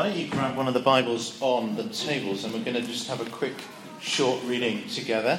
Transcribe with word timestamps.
Why 0.00 0.08
don't 0.08 0.16
you 0.16 0.30
grab 0.30 0.56
one 0.56 0.66
of 0.66 0.72
the 0.72 0.80
Bibles 0.80 1.36
on 1.42 1.76
the 1.76 1.84
tables 1.90 2.44
and 2.44 2.54
we're 2.54 2.64
going 2.64 2.74
to 2.74 2.80
just 2.80 3.06
have 3.08 3.20
a 3.20 3.28
quick 3.28 3.52
short 4.00 4.42
reading 4.44 4.88
together. 4.88 5.38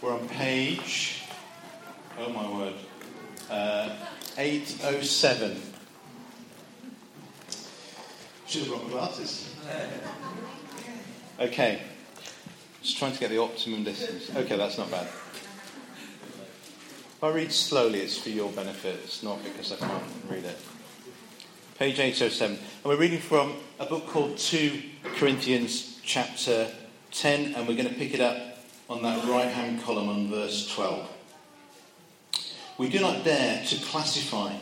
We're 0.00 0.14
on 0.14 0.26
page, 0.26 1.24
oh 2.18 2.30
my 2.30 2.50
word, 2.50 2.72
uh, 3.50 3.94
807. 4.38 5.60
Should 8.46 8.62
have 8.62 8.70
brought 8.70 8.84
my 8.84 8.90
glasses. 8.90 9.54
Okay, 11.38 11.82
just 12.82 12.96
trying 12.96 13.12
to 13.12 13.20
get 13.20 13.28
the 13.28 13.38
optimum 13.38 13.84
distance. 13.84 14.34
Okay, 14.34 14.56
that's 14.56 14.78
not 14.78 14.90
bad. 14.90 15.08
If 15.98 17.18
I 17.22 17.28
read 17.28 17.52
slowly, 17.52 18.00
it's 18.00 18.16
for 18.16 18.30
your 18.30 18.50
benefit, 18.52 18.98
it's 19.04 19.22
not 19.22 19.44
because 19.44 19.72
I 19.72 19.76
can't 19.76 20.04
read 20.30 20.46
it 20.46 20.58
page 21.78 21.98
807. 22.00 22.56
And 22.56 22.84
we're 22.84 22.96
reading 22.96 23.18
from 23.18 23.54
a 23.78 23.84
book 23.84 24.06
called 24.06 24.38
2 24.38 24.82
Corinthians, 25.16 26.00
chapter 26.02 26.70
10, 27.12 27.54
and 27.54 27.68
we're 27.68 27.76
going 27.76 27.88
to 27.88 27.94
pick 27.94 28.14
it 28.14 28.20
up 28.20 28.64
on 28.88 29.02
that 29.02 29.28
right 29.28 29.48
hand 29.48 29.82
column 29.82 30.08
on 30.08 30.30
verse 30.30 30.72
12. 30.74 31.06
We 32.78 32.88
do 32.88 32.98
not 33.00 33.24
dare 33.24 33.62
to 33.62 33.76
classify 33.84 34.54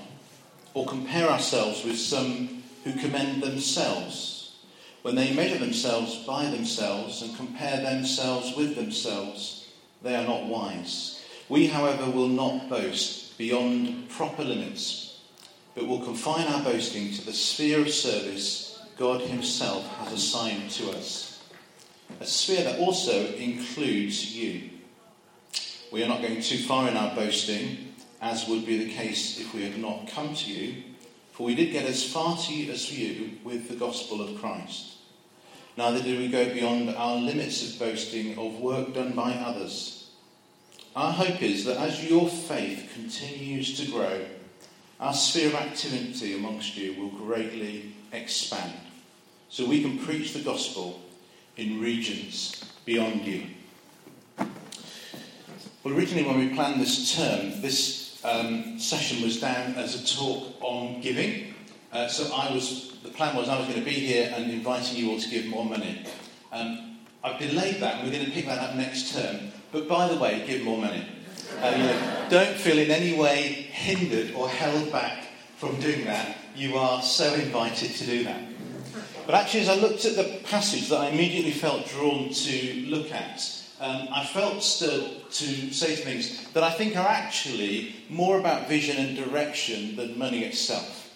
or 0.75 0.87
compare 0.87 1.29
ourselves 1.29 1.85
with 1.85 1.99
some 1.99 2.65
who 2.83 2.93
commend 2.95 3.45
themselves. 3.45 4.57
When 5.03 5.15
they 5.15 5.33
measure 5.33 5.59
themselves 5.59 6.17
by 6.25 6.47
themselves 6.47 7.23
and 7.23 7.37
compare 7.37 7.81
themselves 7.81 8.57
with 8.57 8.75
themselves, 8.75 9.69
they 10.03 10.17
are 10.17 10.27
not 10.27 10.47
wise. 10.47 11.25
We, 11.49 11.69
however, 11.69 12.11
will 12.11 12.29
not 12.29 12.69
boast 12.69 13.39
beyond 13.39 14.09
proper 14.09 14.43
limits 14.43 15.04
but 15.75 15.87
will 15.87 16.01
confine 16.01 16.47
our 16.47 16.63
boasting 16.63 17.13
to 17.13 17.25
the 17.25 17.33
sphere 17.33 17.81
of 17.81 17.91
service 17.91 18.79
God 18.97 19.23
Himself 19.23 19.87
has 19.99 20.13
assigned 20.13 20.71
to 20.73 20.91
us. 20.91 21.43
A 22.21 22.27
sphere 22.27 22.63
that 22.65 22.79
also 22.79 23.35
includes 23.35 24.37
you. 24.37 24.71
We 25.93 26.03
are 26.03 26.09
not 26.09 26.23
going 26.23 26.41
too 26.41 26.59
far 26.59 26.89
in 26.89 26.97
our 26.97 27.15
boasting, 27.15 27.95
as 28.21 28.49
would 28.49 28.65
be 28.67 28.85
the 28.85 28.93
case 28.93 29.41
if 29.41 29.53
we 29.53 29.63
had 29.63 29.79
not 29.79 30.09
come 30.09 30.35
to 30.35 30.51
you, 30.51 30.83
for 31.33 31.45
we 31.45 31.55
did 31.55 31.73
get 31.73 31.87
as 31.87 32.11
far 32.11 32.37
to 32.37 32.55
you 32.55 32.73
as 32.73 32.97
you 32.97 33.33
with 33.43 33.69
the 33.69 33.75
gospel 33.75 34.21
of 34.21 34.41
Christ. 34.41 34.93
Neither 35.77 36.03
did 36.03 36.21
we 36.21 36.29
go 36.29 36.53
beyond 36.55 36.91
our 36.91 37.17
limits 37.17 37.69
of 37.69 37.79
boasting 37.81 38.39
of 38.39 38.61
work 38.61 38.95
done 38.95 39.13
by 39.13 39.33
others. 39.33 40.11
Our 40.95 41.13
hope 41.13 41.43
is 41.43 41.65
that 41.65 41.79
as 41.79 42.09
your 42.09 42.29
faith 42.29 42.93
continues 42.95 43.77
to 43.81 43.91
grow, 43.91 44.25
our 45.01 45.13
sphere 45.13 45.49
of 45.49 45.55
activity 45.55 46.35
amongst 46.35 46.77
you 46.77 46.95
will 46.95 47.11
greatly 47.11 47.95
expand. 48.13 48.73
So 49.49 49.67
we 49.67 49.83
can 49.83 49.99
preach 49.99 50.33
the 50.33 50.41
gospel 50.41 51.01
in 51.57 51.81
regions 51.81 52.65
beyond 52.85 53.23
you. 53.23 53.47
Well, 54.39 55.95
originally, 55.95 56.25
when 56.25 56.39
we 56.39 56.55
planned 56.55 56.81
this 56.81 57.15
term, 57.15 57.61
this 57.61 58.21
um, 58.25 58.79
session 58.79 59.23
was 59.23 59.41
down 59.41 59.75
as 59.75 59.95
a 59.95 60.17
talk 60.17 60.55
on 60.61 61.01
giving. 61.01 61.55
Uh, 61.93 62.09
so 62.09 62.35
I 62.35 62.53
was, 62.53 62.97
the 63.03 63.11
plan 63.11 63.37
was 63.37 63.49
I 63.49 63.59
was 63.59 63.69
going 63.69 63.79
to 63.79 63.85
be 63.85 63.93
here 63.93 64.33
and 64.35 64.51
inviting 64.51 64.97
you 64.97 65.11
all 65.11 65.21
to 65.21 65.29
give 65.29 65.47
more 65.47 65.65
money. 65.65 66.05
Um, 66.51 66.99
I've 67.23 67.39
delayed 67.39 67.81
that, 67.81 67.97
and 67.97 68.05
we're 68.05 68.15
going 68.15 68.27
to 68.27 68.33
pick 68.33 68.47
that 68.47 68.59
up 68.59 68.77
next 68.77 69.15
term. 69.15 69.53
But 69.73 69.89
by 69.89 70.09
the 70.09 70.17
way, 70.17 70.45
give 70.47 70.63
more 70.63 70.79
money. 70.79 71.07
Uh, 71.61 71.75
you 71.77 71.83
know, 71.85 72.14
don't 72.29 72.57
feel 72.57 72.79
in 72.79 72.91
any 72.91 73.19
way 73.19 73.69
hindered 73.71 74.35
or 74.35 74.49
held 74.49 74.91
back 74.93 75.25
from 75.57 75.79
doing 75.81 76.05
that. 76.05 76.37
You 76.55 76.77
are 76.77 77.03
so 77.03 77.35
invited 77.35 77.91
to 77.93 78.07
do 78.07 78.25
that. 78.25 78.43
But 79.27 79.35
actually, 79.35 79.61
as 79.61 79.69
I 79.69 79.77
looked 79.77 80.05
at 80.05 80.17
the 80.17 80.41
passage 80.45 80.89
that 80.91 81.01
I 81.01 81.09
immediately 81.09 81.53
felt 81.53 81.89
drawn 81.89 82.29
to 82.31 82.75
look 82.87 83.11
at, 83.11 83.63
um, 83.81 84.09
I 84.13 84.25
felt 84.25 84.63
stirred 84.63 85.31
to 85.31 85.73
say 85.73 85.97
things 85.97 86.53
that 86.53 86.63
I 86.63 86.71
think 86.71 86.97
are 86.97 87.09
actually 87.09 87.97
more 88.09 88.39
about 88.39 88.69
vision 88.69 88.99
and 88.99 89.17
direction 89.17 89.97
than 89.97 90.19
money 90.19 90.45
itself. 90.45 91.11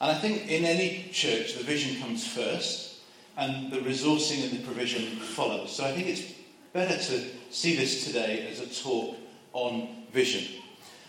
And 0.00 0.10
I 0.10 0.18
think 0.18 0.48
in 0.48 0.64
any 0.64 1.08
church, 1.12 1.54
the 1.54 1.64
vision 1.64 2.00
comes 2.02 2.26
first, 2.26 2.96
and 3.36 3.72
the 3.72 3.78
resourcing 3.78 4.42
and 4.42 4.58
the 4.58 4.64
provision 4.64 5.16
follows. 5.16 5.72
So 5.72 5.84
I 5.84 5.92
think 5.92 6.08
it's 6.08 6.32
better 6.72 6.96
to 6.96 7.24
see 7.50 7.76
this 7.76 8.04
today 8.04 8.48
as 8.50 8.60
a 8.60 8.82
talk 8.82 9.16
on 9.52 10.01
vision. 10.12 10.62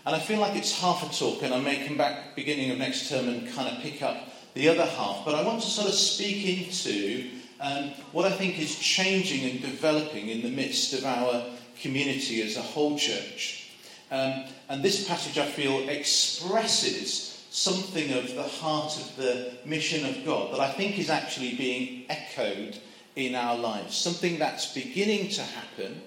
And 0.06 0.16
I 0.16 0.20
feel 0.20 0.40
like 0.40 0.56
it's 0.56 0.80
half 0.80 1.10
a 1.10 1.18
talk, 1.18 1.44
and 1.44 1.54
I 1.54 1.60
may 1.60 1.88
come 1.88 1.98
back 1.98 2.36
beginning 2.36 2.72
of 2.72 2.78
next 2.78 3.10
term 3.10 3.28
and 3.28 3.50
kind 3.54 3.70
of 3.70 3.82
pick 3.82 4.02
up 4.02 4.18
the 4.54 4.68
other 4.70 4.86
half. 4.86 5.24
But 5.24 5.36
I 5.36 5.44
want 5.44 5.62
to 5.62 5.68
sort 5.68 5.88
of 5.88 5.94
speak 5.94 6.68
into 6.68 7.30
um, 7.62 7.92
what 8.12 8.26
I 8.26 8.32
think 8.32 8.60
is 8.60 8.78
changing 8.78 9.50
and 9.50 9.62
developing 9.62 10.30
in 10.30 10.42
the 10.42 10.50
midst 10.50 10.94
of 10.94 11.06
our 11.06 11.46
community 11.82 12.42
as 12.42 12.58
a 12.58 12.62
whole 12.62 12.98
church. 12.98 13.72
Um, 14.12 14.46
and 14.70 14.84
this 14.84 15.08
passage, 15.08 15.38
I 15.38 15.46
feel, 15.46 15.88
expresses 15.88 17.46
something 17.50 18.12
of 18.14 18.36
the 18.36 18.44
heart 18.44 18.98
of 18.98 19.16
the 19.16 19.54
mission 19.64 20.06
of 20.06 20.26
God 20.26 20.54
that 20.54 20.60
I 20.60 20.72
think 20.72 21.00
is 21.00 21.10
actually 21.10 21.56
being 21.56 22.06
echoed 22.10 22.78
in 23.16 23.36
our 23.36 23.58
lives. 23.58 23.96
Something 23.96 24.38
that's 24.38 24.74
beginning 24.74 25.30
to 25.30 25.42
happen 25.44 26.02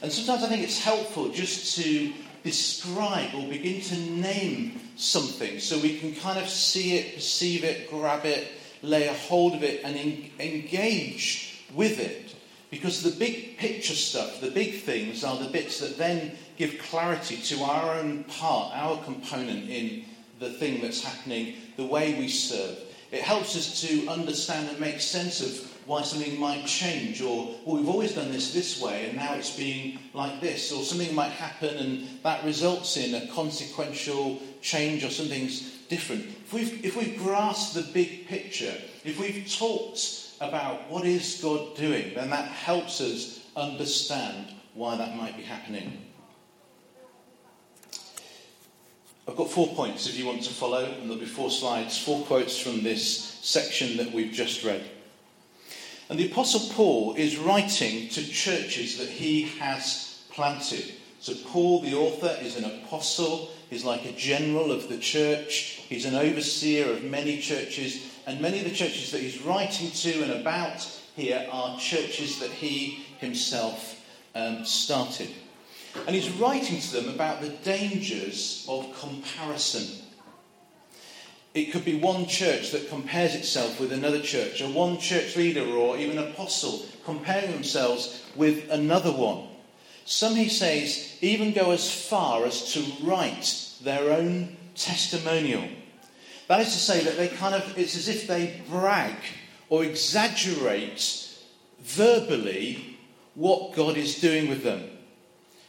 and 0.00 0.12
sometimes 0.12 0.44
I 0.44 0.48
think 0.48 0.62
it's 0.62 0.82
helpful 0.82 1.28
just 1.30 1.76
to 1.76 2.12
describe 2.48 3.34
or 3.34 3.46
begin 3.46 3.82
to 3.82 3.96
name 4.10 4.80
something 4.96 5.60
so 5.60 5.78
we 5.78 5.98
can 5.98 6.14
kind 6.14 6.38
of 6.38 6.48
see 6.48 6.96
it, 6.96 7.14
perceive 7.14 7.62
it, 7.62 7.90
grab 7.90 8.24
it, 8.24 8.48
lay 8.82 9.06
a 9.06 9.12
hold 9.12 9.54
of 9.54 9.62
it, 9.62 9.82
and 9.84 9.94
en- 9.96 10.30
engage 10.40 11.62
with 11.74 12.00
it. 12.00 12.34
Because 12.70 13.02
the 13.02 13.18
big 13.18 13.58
picture 13.58 13.94
stuff, 13.94 14.40
the 14.40 14.50
big 14.50 14.80
things, 14.80 15.24
are 15.24 15.36
the 15.36 15.50
bits 15.50 15.80
that 15.80 15.98
then 15.98 16.32
give 16.56 16.78
clarity 16.78 17.36
to 17.36 17.62
our 17.64 17.98
own 17.98 18.24
part, 18.24 18.74
our 18.74 19.02
component 19.04 19.68
in 19.68 20.04
the 20.38 20.50
thing 20.50 20.80
that's 20.80 21.04
happening, 21.04 21.54
the 21.76 21.84
way 21.84 22.18
we 22.18 22.28
serve. 22.28 22.78
It 23.10 23.20
helps 23.20 23.56
us 23.56 23.82
to 23.82 24.08
understand 24.08 24.70
and 24.70 24.80
make 24.80 25.00
sense 25.00 25.42
of 25.42 25.77
why 25.88 26.02
something 26.02 26.38
might 26.38 26.66
change, 26.66 27.22
or 27.22 27.46
well, 27.64 27.76
we've 27.76 27.88
always 27.88 28.14
done 28.14 28.30
this 28.30 28.52
this 28.52 28.80
way 28.80 29.06
and 29.06 29.16
now 29.16 29.34
it's 29.34 29.56
being 29.56 29.98
like 30.12 30.40
this, 30.40 30.70
or 30.70 30.84
something 30.84 31.14
might 31.14 31.30
happen 31.30 31.76
and 31.78 32.06
that 32.22 32.44
results 32.44 32.98
in 32.98 33.14
a 33.14 33.26
consequential 33.28 34.38
change 34.60 35.02
or 35.02 35.08
something's 35.08 35.78
different. 35.88 36.26
If 36.26 36.52
we've, 36.52 36.84
if 36.84 36.94
we've 36.94 37.18
grasped 37.18 37.74
the 37.74 37.90
big 37.92 38.28
picture, 38.28 38.74
if 39.04 39.18
we've 39.18 39.50
talked 39.50 40.34
about 40.42 40.90
what 40.90 41.06
is 41.06 41.40
God 41.42 41.74
doing, 41.74 42.14
then 42.14 42.28
that 42.30 42.48
helps 42.48 43.00
us 43.00 43.40
understand 43.56 44.52
why 44.74 44.96
that 44.96 45.16
might 45.16 45.36
be 45.36 45.42
happening. 45.42 46.04
I've 49.26 49.36
got 49.36 49.50
four 49.50 49.68
points 49.68 50.06
if 50.06 50.18
you 50.18 50.26
want 50.26 50.42
to 50.44 50.52
follow, 50.52 50.84
and 50.84 51.02
there'll 51.02 51.16
be 51.16 51.26
four 51.26 51.50
slides, 51.50 51.98
four 51.98 52.24
quotes 52.24 52.58
from 52.58 52.82
this 52.82 53.38
section 53.42 53.96
that 53.96 54.12
we've 54.12 54.32
just 54.32 54.64
read. 54.64 54.82
And 56.08 56.18
the 56.18 56.30
Apostle 56.30 56.74
Paul 56.74 57.14
is 57.16 57.36
writing 57.36 58.08
to 58.10 58.26
churches 58.26 58.96
that 58.98 59.08
he 59.08 59.42
has 59.58 60.22
planted. 60.30 60.94
So, 61.20 61.34
Paul, 61.48 61.82
the 61.82 61.94
author, 61.94 62.34
is 62.40 62.56
an 62.56 62.64
apostle. 62.64 63.50
He's 63.68 63.84
like 63.84 64.04
a 64.06 64.12
general 64.12 64.72
of 64.72 64.88
the 64.88 64.98
church. 64.98 65.82
He's 65.88 66.06
an 66.06 66.14
overseer 66.14 66.90
of 66.90 67.04
many 67.04 67.40
churches. 67.40 68.06
And 68.26 68.40
many 68.40 68.58
of 68.58 68.64
the 68.64 68.74
churches 68.74 69.10
that 69.10 69.20
he's 69.20 69.42
writing 69.42 69.90
to 69.90 70.22
and 70.22 70.32
about 70.40 70.80
here 71.16 71.46
are 71.50 71.78
churches 71.78 72.38
that 72.38 72.50
he 72.50 73.04
himself 73.18 74.00
um, 74.34 74.64
started. 74.64 75.28
And 76.06 76.14
he's 76.14 76.30
writing 76.30 76.80
to 76.80 76.92
them 76.92 77.08
about 77.08 77.40
the 77.40 77.50
dangers 77.50 78.64
of 78.68 78.98
comparison. 78.98 80.04
It 81.58 81.72
could 81.72 81.84
be 81.84 81.96
one 81.96 82.26
church 82.26 82.70
that 82.70 82.88
compares 82.88 83.34
itself 83.34 83.80
with 83.80 83.92
another 83.92 84.20
church, 84.20 84.62
or 84.62 84.68
one 84.68 84.98
church 84.98 85.34
leader 85.34 85.64
or 85.64 85.98
even 85.98 86.16
apostle 86.16 86.86
comparing 87.04 87.50
themselves 87.50 88.24
with 88.36 88.70
another 88.70 89.10
one. 89.10 89.48
Some, 90.04 90.36
he 90.36 90.48
says, 90.48 91.18
even 91.20 91.52
go 91.52 91.72
as 91.72 91.92
far 91.92 92.44
as 92.44 92.74
to 92.74 92.84
write 93.02 93.72
their 93.82 94.12
own 94.12 94.56
testimonial. 94.76 95.68
That 96.46 96.60
is 96.60 96.72
to 96.74 96.78
say, 96.78 97.02
that 97.02 97.16
they 97.16 97.26
kind 97.26 97.56
of, 97.56 97.76
it's 97.76 97.96
as 97.96 98.08
if 98.08 98.28
they 98.28 98.62
brag 98.70 99.16
or 99.68 99.84
exaggerate 99.84 101.28
verbally 101.80 102.98
what 103.34 103.74
God 103.74 103.96
is 103.96 104.20
doing 104.20 104.48
with 104.48 104.62
them. 104.62 104.88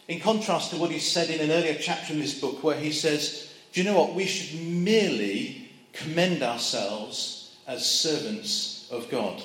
In 0.07 0.19
contrast 0.19 0.69
to 0.69 0.77
what 0.77 0.91
he 0.91 1.00
said 1.00 1.31
in 1.31 1.41
an 1.41 1.50
earlier 1.50 1.77
chapter 1.81 2.13
in 2.13 2.19
this 2.19 2.39
book, 2.39 2.63
where 2.63 2.77
he 2.80 2.91
says, 2.91 3.51
Do 3.74 3.81
you 3.81 3.89
know 3.89 4.00
what? 4.00 4.13
We 4.13 4.27
should 4.27 4.62
merely 4.62 5.69
commend 5.94 6.44
ourselves 6.44 7.56
as 7.68 7.86
servants 7.86 8.88
of 8.91 9.09
God. 9.09 9.41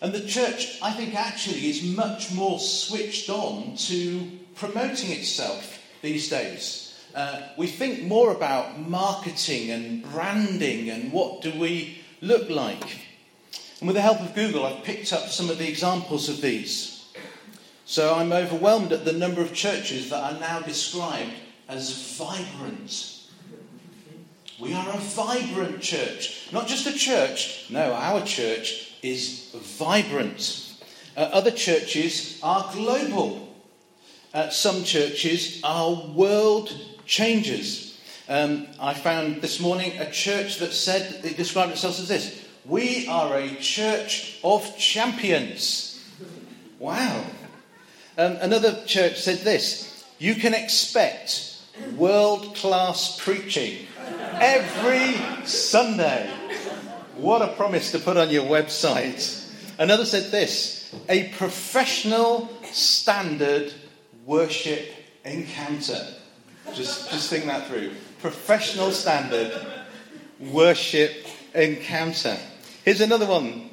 And 0.00 0.12
the 0.12 0.26
church, 0.26 0.78
I 0.82 0.92
think, 0.92 1.14
actually 1.14 1.68
is 1.68 1.84
much 1.84 2.32
more 2.32 2.58
switched 2.58 3.30
on 3.30 3.76
to 3.76 4.28
promoting 4.56 5.12
itself 5.12 5.80
these 6.02 6.28
days. 6.28 7.00
Uh, 7.14 7.42
we 7.56 7.66
think 7.66 8.02
more 8.02 8.32
about 8.32 8.80
marketing 8.80 9.70
and 9.70 10.02
branding 10.02 10.90
and 10.90 11.12
what 11.12 11.42
do 11.42 11.52
we 11.58 11.98
look 12.20 12.48
like? 12.50 12.98
And 13.78 13.86
with 13.86 13.96
the 13.96 14.02
help 14.02 14.20
of 14.20 14.34
Google, 14.34 14.64
I've 14.64 14.82
picked 14.82 15.12
up 15.12 15.28
some 15.28 15.50
of 15.50 15.58
the 15.58 15.68
examples 15.68 16.28
of 16.28 16.40
these. 16.40 17.12
So 17.84 18.14
I'm 18.14 18.32
overwhelmed 18.32 18.92
at 18.92 19.04
the 19.04 19.12
number 19.12 19.42
of 19.42 19.52
churches 19.52 20.08
that 20.10 20.32
are 20.34 20.40
now 20.40 20.60
described 20.60 21.32
as 21.68 22.16
vibrant. 22.16 23.21
We 24.58 24.74
are 24.74 24.88
a 24.88 24.98
vibrant 24.98 25.80
church. 25.80 26.48
Not 26.52 26.66
just 26.66 26.86
a 26.86 26.92
church, 26.92 27.66
no, 27.70 27.92
our 27.92 28.24
church 28.24 28.92
is 29.02 29.50
vibrant. 29.54 30.74
Uh, 31.16 31.20
other 31.20 31.50
churches 31.50 32.38
are 32.42 32.70
global. 32.72 33.48
Uh, 34.32 34.48
some 34.50 34.84
churches 34.84 35.60
are 35.64 35.94
world 36.14 36.72
changers. 37.06 38.00
Um, 38.28 38.66
I 38.80 38.94
found 38.94 39.42
this 39.42 39.60
morning 39.60 39.98
a 39.98 40.10
church 40.10 40.58
that 40.58 40.72
said, 40.72 41.24
it 41.24 41.36
described 41.36 41.72
itself 41.72 41.98
as 41.98 42.08
this 42.08 42.46
We 42.64 43.08
are 43.08 43.36
a 43.36 43.56
church 43.56 44.38
of 44.44 44.78
champions. 44.78 46.02
Wow. 46.78 47.24
Um, 48.16 48.36
another 48.40 48.84
church 48.86 49.20
said 49.20 49.38
this 49.38 50.04
You 50.18 50.34
can 50.34 50.54
expect 50.54 51.58
world 51.96 52.54
class 52.54 53.18
preaching 53.20 53.86
every 54.42 55.46
Sunday. 55.46 56.28
What 57.16 57.42
a 57.42 57.48
promise 57.54 57.92
to 57.92 58.00
put 58.00 58.16
on 58.16 58.28
your 58.30 58.44
website. 58.44 59.48
Another 59.78 60.04
said 60.04 60.32
this 60.32 60.92
a 61.08 61.28
professional 61.34 62.50
standard 62.64 63.72
worship 64.26 64.92
encounter. 65.24 66.06
Just, 66.74 67.10
just 67.10 67.30
think 67.30 67.46
that 67.46 67.68
through. 67.68 67.92
Professional 68.20 68.90
standard 68.90 69.52
worship 70.40 71.26
encounter. 71.54 72.36
Here's 72.84 73.00
another 73.00 73.26
one 73.26 73.70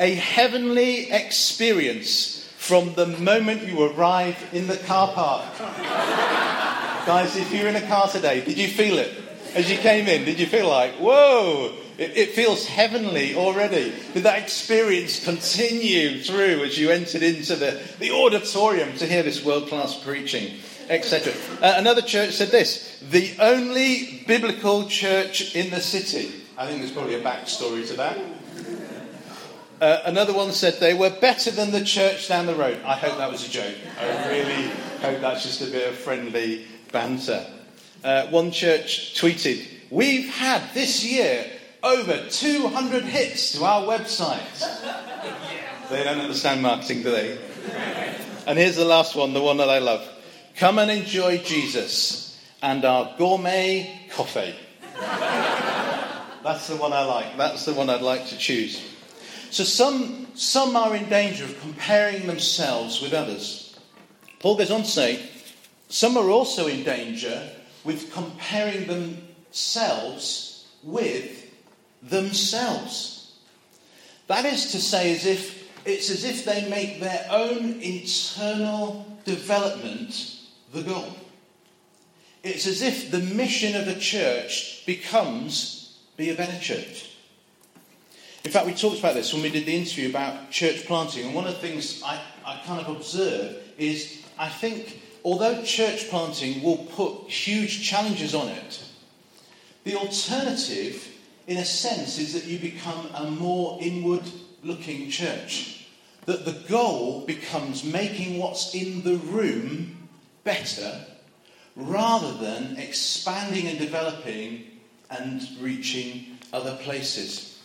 a 0.00 0.14
heavenly 0.14 1.10
experience 1.10 2.50
from 2.56 2.94
the 2.94 3.06
moment 3.06 3.62
you 3.64 3.82
arrive 3.82 4.36
in 4.54 4.66
the 4.66 4.78
car 4.78 5.12
park. 5.12 5.58
Guys, 7.06 7.36
if 7.36 7.52
you're 7.52 7.68
in 7.68 7.76
a 7.76 7.86
car 7.86 8.08
today, 8.08 8.42
did 8.42 8.56
you 8.56 8.68
feel 8.68 8.98
it? 8.98 9.25
As 9.54 9.70
you 9.70 9.78
came 9.78 10.06
in, 10.06 10.24
did 10.24 10.38
you 10.38 10.46
feel 10.46 10.68
like, 10.68 10.94
whoa, 10.94 11.72
it, 11.98 12.16
it 12.16 12.30
feels 12.30 12.66
heavenly 12.66 13.34
already? 13.34 13.92
Did 14.12 14.24
that 14.24 14.42
experience 14.42 15.24
continue 15.24 16.22
through 16.22 16.64
as 16.64 16.78
you 16.78 16.90
entered 16.90 17.22
into 17.22 17.56
the, 17.56 17.80
the 17.98 18.10
auditorium 18.10 18.96
to 18.98 19.06
hear 19.06 19.22
this 19.22 19.44
world 19.44 19.68
class 19.68 20.02
preaching? 20.02 20.58
etc. 20.88 21.32
Uh, 21.60 21.74
another 21.78 22.02
church 22.02 22.34
said 22.34 22.48
this 22.48 23.00
the 23.10 23.34
only 23.38 24.24
biblical 24.26 24.86
church 24.86 25.54
in 25.54 25.70
the 25.70 25.80
city. 25.80 26.32
I 26.56 26.66
think 26.66 26.80
there's 26.80 26.92
probably 26.92 27.14
a 27.14 27.22
backstory 27.22 27.86
to 27.88 27.94
that. 27.94 28.18
Uh, 29.80 30.00
another 30.06 30.32
one 30.32 30.52
said 30.52 30.74
they 30.80 30.94
were 30.94 31.10
better 31.10 31.50
than 31.50 31.70
the 31.70 31.84
church 31.84 32.28
down 32.28 32.46
the 32.46 32.54
road. 32.54 32.80
I 32.82 32.94
hope 32.96 33.18
that 33.18 33.30
was 33.30 33.46
a 33.46 33.50
joke. 33.50 33.74
I 34.00 34.28
really 34.28 34.68
hope 35.00 35.20
that's 35.20 35.42
just 35.42 35.60
a 35.60 35.66
bit 35.66 35.86
of 35.86 35.96
friendly 35.96 36.66
banter. 36.92 37.46
Uh, 38.06 38.28
one 38.28 38.52
church 38.52 39.20
tweeted, 39.20 39.66
We've 39.90 40.32
had 40.32 40.62
this 40.74 41.04
year 41.04 41.44
over 41.82 42.28
200 42.30 43.02
hits 43.02 43.58
to 43.58 43.64
our 43.64 43.82
website. 43.82 44.60
they 45.90 46.04
don't 46.04 46.20
understand 46.20 46.62
marketing, 46.62 47.02
do 47.02 47.10
they? 47.10 47.36
And 48.46 48.60
here's 48.60 48.76
the 48.76 48.84
last 48.84 49.16
one, 49.16 49.32
the 49.32 49.42
one 49.42 49.56
that 49.56 49.68
I 49.68 49.80
love. 49.80 50.08
Come 50.54 50.78
and 50.78 50.88
enjoy 50.88 51.38
Jesus 51.38 52.40
and 52.62 52.84
our 52.84 53.12
gourmet 53.18 54.08
coffee. 54.12 54.54
That's 56.44 56.68
the 56.68 56.76
one 56.76 56.92
I 56.92 57.04
like. 57.04 57.36
That's 57.36 57.64
the 57.64 57.74
one 57.74 57.90
I'd 57.90 58.02
like 58.02 58.28
to 58.28 58.38
choose. 58.38 58.80
So 59.50 59.64
some, 59.64 60.28
some 60.36 60.76
are 60.76 60.94
in 60.94 61.08
danger 61.08 61.42
of 61.42 61.60
comparing 61.60 62.28
themselves 62.28 63.02
with 63.02 63.14
others. 63.14 63.76
Paul 64.38 64.58
goes 64.58 64.70
on 64.70 64.82
to 64.82 64.88
say, 64.88 65.28
some 65.88 66.16
are 66.16 66.30
also 66.30 66.68
in 66.68 66.84
danger 66.84 67.50
with 67.86 68.12
comparing 68.12 68.86
themselves 68.86 70.66
with 70.82 71.50
themselves. 72.02 73.32
That 74.26 74.44
is 74.44 74.72
to 74.72 74.80
say, 74.80 75.14
as 75.14 75.24
if 75.24 75.64
it's 75.86 76.10
as 76.10 76.24
if 76.24 76.44
they 76.44 76.68
make 76.68 77.00
their 77.00 77.26
own 77.30 77.80
internal 77.80 79.06
development 79.24 80.36
the 80.72 80.82
goal. 80.82 81.16
It's 82.42 82.66
as 82.66 82.82
if 82.82 83.10
the 83.10 83.20
mission 83.20 83.76
of 83.76 83.86
the 83.86 83.94
church 83.94 84.84
becomes 84.84 85.98
be 86.16 86.30
a 86.30 86.34
better 86.34 86.58
church. 86.60 87.12
In 88.44 88.50
fact, 88.50 88.66
we 88.66 88.74
talked 88.74 88.98
about 88.98 89.14
this 89.14 89.32
when 89.32 89.42
we 89.42 89.50
did 89.50 89.66
the 89.66 89.76
interview 89.76 90.08
about 90.08 90.50
church 90.50 90.86
planting, 90.86 91.26
and 91.26 91.34
one 91.34 91.46
of 91.46 91.54
the 91.54 91.60
things 91.60 92.02
I, 92.04 92.20
I 92.44 92.60
kind 92.64 92.80
of 92.80 92.96
observe 92.96 93.56
is 93.76 94.24
I 94.38 94.48
think 94.48 95.00
although 95.26 95.60
church 95.64 96.08
planting 96.08 96.62
will 96.62 96.76
put 96.76 97.28
huge 97.28 97.82
challenges 97.82 98.32
on 98.32 98.46
it, 98.48 98.80
the 99.82 99.96
alternative, 99.96 101.08
in 101.48 101.56
a 101.56 101.64
sense, 101.64 102.16
is 102.18 102.32
that 102.32 102.44
you 102.44 102.60
become 102.60 103.08
a 103.12 103.28
more 103.28 103.76
inward 103.82 104.22
looking 104.62 105.10
church. 105.10 105.88
That 106.26 106.44
the 106.44 106.64
goal 106.68 107.26
becomes 107.26 107.82
making 107.82 108.38
what's 108.38 108.72
in 108.72 109.02
the 109.02 109.16
room 109.16 110.08
better 110.44 111.04
rather 111.74 112.32
than 112.34 112.76
expanding 112.76 113.66
and 113.66 113.78
developing 113.80 114.64
and 115.10 115.42
reaching 115.60 116.38
other 116.52 116.76
places. 116.82 117.60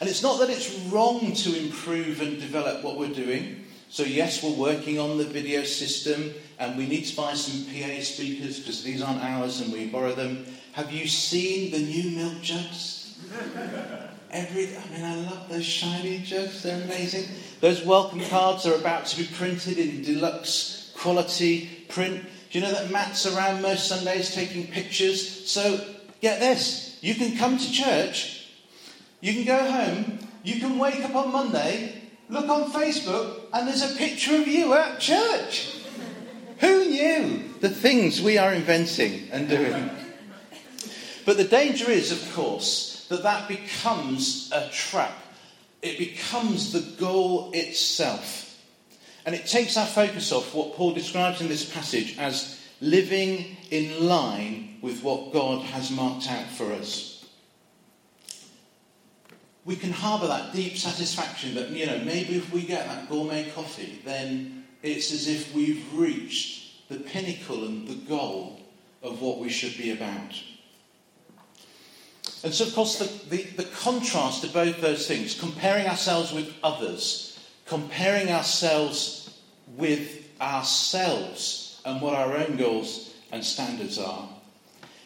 And 0.00 0.08
it's 0.08 0.22
not 0.22 0.40
that 0.40 0.50
it's 0.50 0.76
wrong 0.90 1.32
to 1.32 1.56
improve 1.56 2.20
and 2.20 2.40
develop 2.40 2.82
what 2.82 2.98
we're 2.98 3.14
doing. 3.14 3.64
So, 3.92 4.04
yes, 4.04 4.40
we're 4.40 4.54
working 4.54 5.00
on 5.00 5.18
the 5.18 5.24
video 5.24 5.64
system 5.64 6.32
and 6.60 6.78
we 6.78 6.86
need 6.86 7.06
to 7.06 7.16
buy 7.16 7.34
some 7.34 7.64
PA 7.64 8.00
speakers 8.02 8.60
because 8.60 8.84
these 8.84 9.02
aren't 9.02 9.20
ours 9.20 9.60
and 9.60 9.72
we 9.72 9.88
borrow 9.88 10.14
them. 10.14 10.46
Have 10.74 10.92
you 10.92 11.08
seen 11.08 11.72
the 11.72 11.80
new 11.80 12.16
milk 12.16 12.40
jugs? 12.40 13.18
Every, 14.30 14.76
I 14.76 14.86
mean, 14.90 15.04
I 15.04 15.16
love 15.28 15.48
those 15.48 15.64
shiny 15.64 16.18
jugs, 16.20 16.62
they're 16.62 16.80
amazing. 16.84 17.24
Those 17.60 17.84
welcome 17.84 18.20
cards 18.20 18.64
are 18.64 18.76
about 18.76 19.06
to 19.06 19.16
be 19.16 19.24
printed 19.34 19.76
in 19.76 20.02
deluxe 20.02 20.92
quality 20.96 21.68
print. 21.88 22.22
Do 22.52 22.58
you 22.60 22.64
know 22.64 22.70
that 22.70 22.92
Matt's 22.92 23.26
around 23.26 23.60
most 23.60 23.88
Sundays 23.88 24.32
taking 24.32 24.68
pictures? 24.68 25.50
So 25.50 25.84
get 26.20 26.38
this 26.38 26.96
you 27.00 27.16
can 27.16 27.36
come 27.36 27.58
to 27.58 27.72
church, 27.72 28.46
you 29.20 29.32
can 29.32 29.44
go 29.44 29.68
home, 29.68 30.20
you 30.44 30.60
can 30.60 30.78
wake 30.78 31.02
up 31.02 31.16
on 31.16 31.32
Monday, 31.32 31.99
look 32.30 32.48
on 32.48 32.70
Facebook, 32.70 33.40
and 33.52 33.68
there's 33.68 33.82
a 33.82 33.96
picture 33.96 34.36
of 34.36 34.48
you 34.48 34.72
at 34.72 35.00
church. 35.00 35.76
Who 36.60 36.84
knew 36.86 37.44
the 37.60 37.68
things 37.68 38.22
we 38.22 38.38
are 38.38 38.52
inventing 38.52 39.28
and 39.30 39.48
doing? 39.48 39.90
But 41.26 41.36
the 41.36 41.44
danger 41.44 41.90
is, 41.90 42.12
of 42.12 42.34
course, 42.34 43.06
that 43.08 43.22
that 43.22 43.48
becomes 43.48 44.50
a 44.52 44.68
trap. 44.70 45.16
It 45.82 45.98
becomes 45.98 46.72
the 46.72 46.96
goal 46.98 47.50
itself. 47.52 48.46
And 49.26 49.34
it 49.34 49.46
takes 49.46 49.76
our 49.76 49.86
focus 49.86 50.32
off 50.32 50.54
what 50.54 50.74
Paul 50.74 50.94
describes 50.94 51.40
in 51.40 51.48
this 51.48 51.70
passage 51.70 52.16
as 52.18 52.60
living 52.80 53.56
in 53.70 54.06
line 54.06 54.78
with 54.80 55.02
what 55.02 55.32
God 55.32 55.62
has 55.66 55.90
marked 55.90 56.30
out 56.30 56.46
for 56.46 56.72
us. 56.72 57.09
We 59.64 59.76
can 59.76 59.92
harbour 59.92 60.26
that 60.26 60.52
deep 60.52 60.76
satisfaction 60.76 61.54
that, 61.54 61.70
you 61.70 61.86
know, 61.86 61.98
maybe 61.98 62.36
if 62.36 62.52
we 62.52 62.62
get 62.62 62.86
that 62.86 63.08
gourmet 63.08 63.50
coffee, 63.50 64.00
then 64.04 64.64
it's 64.82 65.12
as 65.12 65.28
if 65.28 65.54
we've 65.54 65.84
reached 65.94 66.88
the 66.88 66.96
pinnacle 66.96 67.64
and 67.64 67.86
the 67.86 67.94
goal 68.08 68.60
of 69.02 69.20
what 69.20 69.38
we 69.38 69.48
should 69.48 69.76
be 69.76 69.92
about. 69.92 70.34
And 72.42 72.54
so, 72.54 72.64
of 72.64 72.74
course, 72.74 72.98
the, 72.98 73.36
the, 73.36 73.42
the 73.62 73.64
contrast 73.64 74.42
to 74.42 74.48
both 74.48 74.80
those 74.80 75.06
things, 75.06 75.38
comparing 75.38 75.86
ourselves 75.86 76.32
with 76.32 76.54
others, 76.62 77.38
comparing 77.66 78.30
ourselves 78.30 79.38
with 79.76 80.28
ourselves 80.40 81.80
and 81.84 82.00
what 82.00 82.14
our 82.14 82.36
own 82.36 82.56
goals 82.56 83.14
and 83.30 83.44
standards 83.44 83.98
are, 83.98 84.28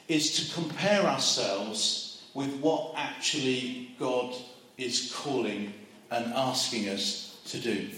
is 0.07 0.37
to 0.37 0.55
compare 0.55 1.03
ourselves 1.03 2.04
with 2.35 2.55
what 2.61 2.95
actually 2.97 3.91
God 3.99 4.35
is 4.77 5.13
calling 5.15 5.73
and 6.11 6.33
asking 6.35 6.89
us 6.89 7.41
to 7.47 7.59
do. 7.59 7.89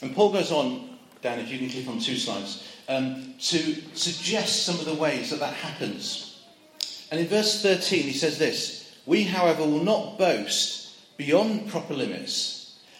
And 0.00 0.14
Paul 0.14 0.32
goes 0.32 0.52
on, 0.52 0.98
Dan, 1.20 1.40
if 1.40 1.50
you 1.50 1.58
can 1.58 1.68
click 1.68 1.88
on 1.88 1.98
two 1.98 2.16
slides, 2.16 2.64
um, 2.88 3.34
to 3.40 3.74
suggest 3.94 4.64
some 4.64 4.78
of 4.78 4.84
the 4.84 4.94
ways 4.94 5.30
that 5.30 5.40
that 5.40 5.54
happens. 5.54 6.42
And 7.10 7.20
in 7.20 7.26
verse 7.26 7.62
13, 7.62 8.04
he 8.04 8.12
says 8.12 8.38
this 8.38 8.96
We, 9.04 9.24
however, 9.24 9.64
will 9.64 9.82
not 9.82 10.18
boast 10.18 11.16
beyond 11.16 11.68
proper 11.68 11.94
limits 11.94 12.58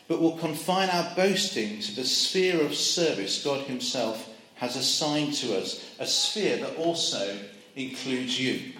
but 0.09 0.21
will 0.21 0.39
confine 0.39 0.89
our 0.89 1.15
boasting 1.15 1.81
to 1.81 1.95
the 1.95 2.05
sphere 2.05 2.61
of 2.63 2.75
service 2.75 3.45
God 3.45 3.67
Himself 3.67 4.29
has 4.55 4.75
assigned 4.75 5.35
to 5.35 5.57
us, 5.57 5.85
a 6.01 6.07
sphere 6.07 6.57
that 6.57 6.77
also 6.77 7.39
includes 7.77 8.41
you. 8.41 8.73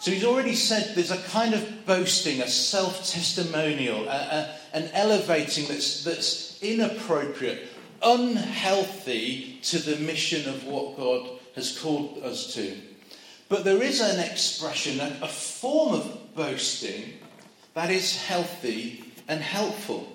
So 0.00 0.10
he's 0.10 0.24
already 0.24 0.54
said 0.54 0.94
there's 0.94 1.10
a 1.10 1.22
kind 1.22 1.54
of 1.54 1.86
boasting, 1.86 2.40
a 2.40 2.48
self 2.48 2.98
testimonial, 3.08 4.08
an 4.08 4.90
elevating 4.92 5.66
that's, 5.68 6.04
that's 6.04 6.62
inappropriate, 6.62 7.68
unhealthy 8.02 9.58
to 9.62 9.78
the 9.78 9.96
mission 9.96 10.48
of 10.48 10.64
what 10.64 10.96
God 10.96 11.28
has 11.54 11.78
called 11.78 12.18
us 12.22 12.54
to. 12.54 12.76
But 13.48 13.64
there 13.64 13.82
is 13.82 14.00
an 14.00 14.20
expression, 14.20 15.00
a, 15.00 15.18
a 15.22 15.28
form 15.28 15.94
of 15.94 16.34
boasting 16.34 17.14
that 17.74 17.90
is 17.90 18.16
healthy 18.16 19.04
and 19.28 19.40
helpful. 19.40 20.10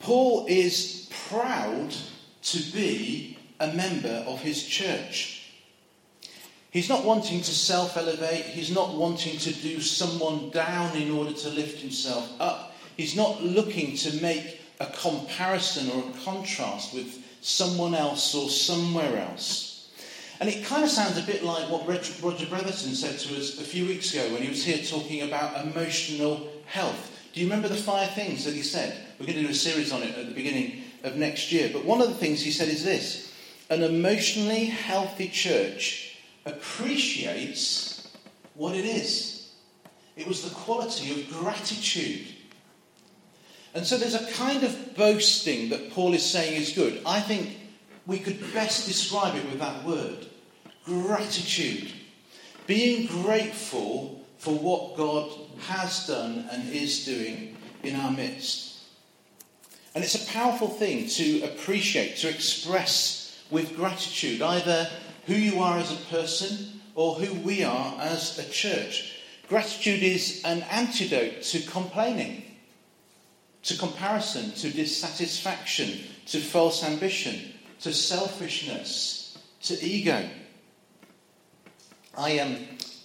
Paul 0.00 0.46
is 0.48 1.08
proud 1.28 1.94
to 2.42 2.58
be 2.72 3.38
a 3.60 3.72
member 3.72 4.24
of 4.26 4.40
his 4.40 4.64
church. 4.64 5.41
He's 6.72 6.88
not 6.88 7.04
wanting 7.04 7.42
to 7.42 7.54
self 7.54 7.98
elevate, 7.98 8.46
he's 8.46 8.74
not 8.74 8.94
wanting 8.94 9.36
to 9.36 9.52
do 9.52 9.78
someone 9.82 10.48
down 10.48 10.96
in 10.96 11.10
order 11.10 11.34
to 11.34 11.50
lift 11.50 11.82
himself 11.82 12.32
up. 12.40 12.74
He's 12.96 13.14
not 13.14 13.42
looking 13.42 13.94
to 13.98 14.22
make 14.22 14.58
a 14.80 14.86
comparison 14.86 15.90
or 15.90 16.02
a 16.08 16.24
contrast 16.24 16.94
with 16.94 17.22
someone 17.42 17.94
else 17.94 18.34
or 18.34 18.48
somewhere 18.48 19.18
else. 19.18 19.90
And 20.40 20.48
it 20.48 20.64
kind 20.64 20.82
of 20.82 20.88
sounds 20.88 21.18
a 21.18 21.22
bit 21.22 21.44
like 21.44 21.68
what 21.70 21.86
Roger 21.86 22.46
Brotherton 22.46 22.94
said 22.94 23.18
to 23.18 23.36
us 23.36 23.60
a 23.60 23.64
few 23.64 23.86
weeks 23.86 24.14
ago 24.14 24.32
when 24.32 24.42
he 24.42 24.48
was 24.48 24.64
here 24.64 24.78
talking 24.78 25.22
about 25.22 25.66
emotional 25.66 26.48
health. 26.64 27.20
Do 27.34 27.40
you 27.40 27.46
remember 27.46 27.68
the 27.68 27.76
five 27.76 28.14
things 28.14 28.46
that 28.46 28.54
he 28.54 28.62
said? 28.62 28.96
We're 29.20 29.26
going 29.26 29.38
to 29.38 29.44
do 29.44 29.50
a 29.50 29.54
series 29.54 29.92
on 29.92 30.02
it 30.02 30.16
at 30.16 30.26
the 30.26 30.34
beginning 30.34 30.84
of 31.04 31.16
next 31.16 31.52
year. 31.52 31.68
But 31.70 31.84
one 31.84 32.00
of 32.00 32.08
the 32.08 32.14
things 32.14 32.40
he 32.40 32.50
said 32.50 32.68
is 32.68 32.82
this 32.82 33.30
an 33.68 33.82
emotionally 33.82 34.64
healthy 34.64 35.28
church 35.28 36.11
appreciates 36.44 38.10
what 38.54 38.74
it 38.74 38.84
is. 38.84 39.52
It 40.16 40.26
was 40.26 40.42
the 40.42 40.54
quality 40.54 41.22
of 41.22 41.30
gratitude. 41.30 42.26
And 43.74 43.86
so 43.86 43.96
there's 43.96 44.14
a 44.14 44.30
kind 44.32 44.62
of 44.62 44.96
boasting 44.96 45.70
that 45.70 45.92
Paul 45.92 46.12
is 46.12 46.24
saying 46.24 46.60
is 46.60 46.72
good. 46.72 47.00
I 47.06 47.20
think 47.20 47.56
we 48.06 48.18
could 48.18 48.52
best 48.52 48.86
describe 48.86 49.34
it 49.36 49.44
with 49.46 49.58
that 49.60 49.84
word 49.84 50.26
gratitude. 50.84 51.92
Being 52.66 53.06
grateful 53.06 54.24
for 54.38 54.54
what 54.54 54.96
God 54.96 55.30
has 55.60 56.06
done 56.06 56.48
and 56.50 56.68
is 56.72 57.04
doing 57.04 57.56
in 57.82 57.96
our 57.96 58.10
midst. 58.10 58.80
And 59.94 60.02
it's 60.02 60.14
a 60.14 60.32
powerful 60.32 60.68
thing 60.68 61.06
to 61.08 61.42
appreciate, 61.42 62.16
to 62.18 62.28
express 62.28 63.42
with 63.50 63.76
gratitude, 63.76 64.40
either 64.42 64.88
who 65.26 65.34
you 65.34 65.60
are 65.60 65.78
as 65.78 65.92
a 65.92 66.04
person 66.06 66.80
or 66.94 67.14
who 67.14 67.32
we 67.40 67.64
are 67.64 67.94
as 68.00 68.38
a 68.38 68.48
church. 68.50 69.20
Gratitude 69.48 70.02
is 70.02 70.42
an 70.44 70.62
antidote 70.70 71.42
to 71.42 71.60
complaining, 71.70 72.42
to 73.62 73.76
comparison, 73.76 74.52
to 74.52 74.70
dissatisfaction, 74.70 76.00
to 76.26 76.40
false 76.40 76.84
ambition, 76.84 77.52
to 77.80 77.92
selfishness, 77.92 79.38
to 79.62 79.82
ego. 79.84 80.28
I 82.16 82.38
um, 82.40 82.56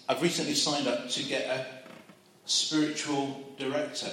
I've 0.10 0.22
recently 0.22 0.56
signed 0.56 0.88
up 0.88 1.10
to 1.10 1.24
get 1.24 1.46
a 1.46 1.66
spiritual 2.46 3.44
director. 3.58 4.12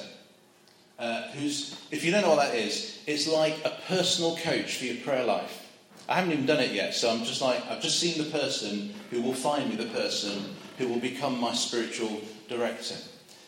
Uh, 0.99 1.28
who's, 1.32 1.76
if 1.90 2.04
you 2.04 2.12
don't 2.12 2.23
know 2.23 2.30
what 2.30 2.49
that 2.49 2.54
is, 2.54 3.00
it's 3.06 3.26
like 3.26 3.56
a 3.64 3.78
personal 3.88 4.37
coach 4.37 4.76
for 4.76 4.84
your 4.84 4.96
prayer 5.02 5.25
life. 5.25 5.63
I 6.08 6.16
haven't 6.16 6.32
even 6.32 6.46
done 6.46 6.61
it 6.61 6.73
yet, 6.73 6.94
so 6.94 7.11
I'm 7.11 7.25
just 7.25 7.40
like, 7.40 7.64
I've 7.70 7.80
just 7.80 7.99
seen 7.99 8.18
the 8.18 8.30
person 8.30 8.94
who 9.11 9.23
will 9.23 9.34
find 9.34 9.70
me 9.70 9.76
the 9.76 9.87
person 9.87 10.54
who 10.78 10.88
will 10.88 11.00
become 11.00 11.40
my 11.40 11.54
spiritual 11.54 12.20
director. 12.49 12.96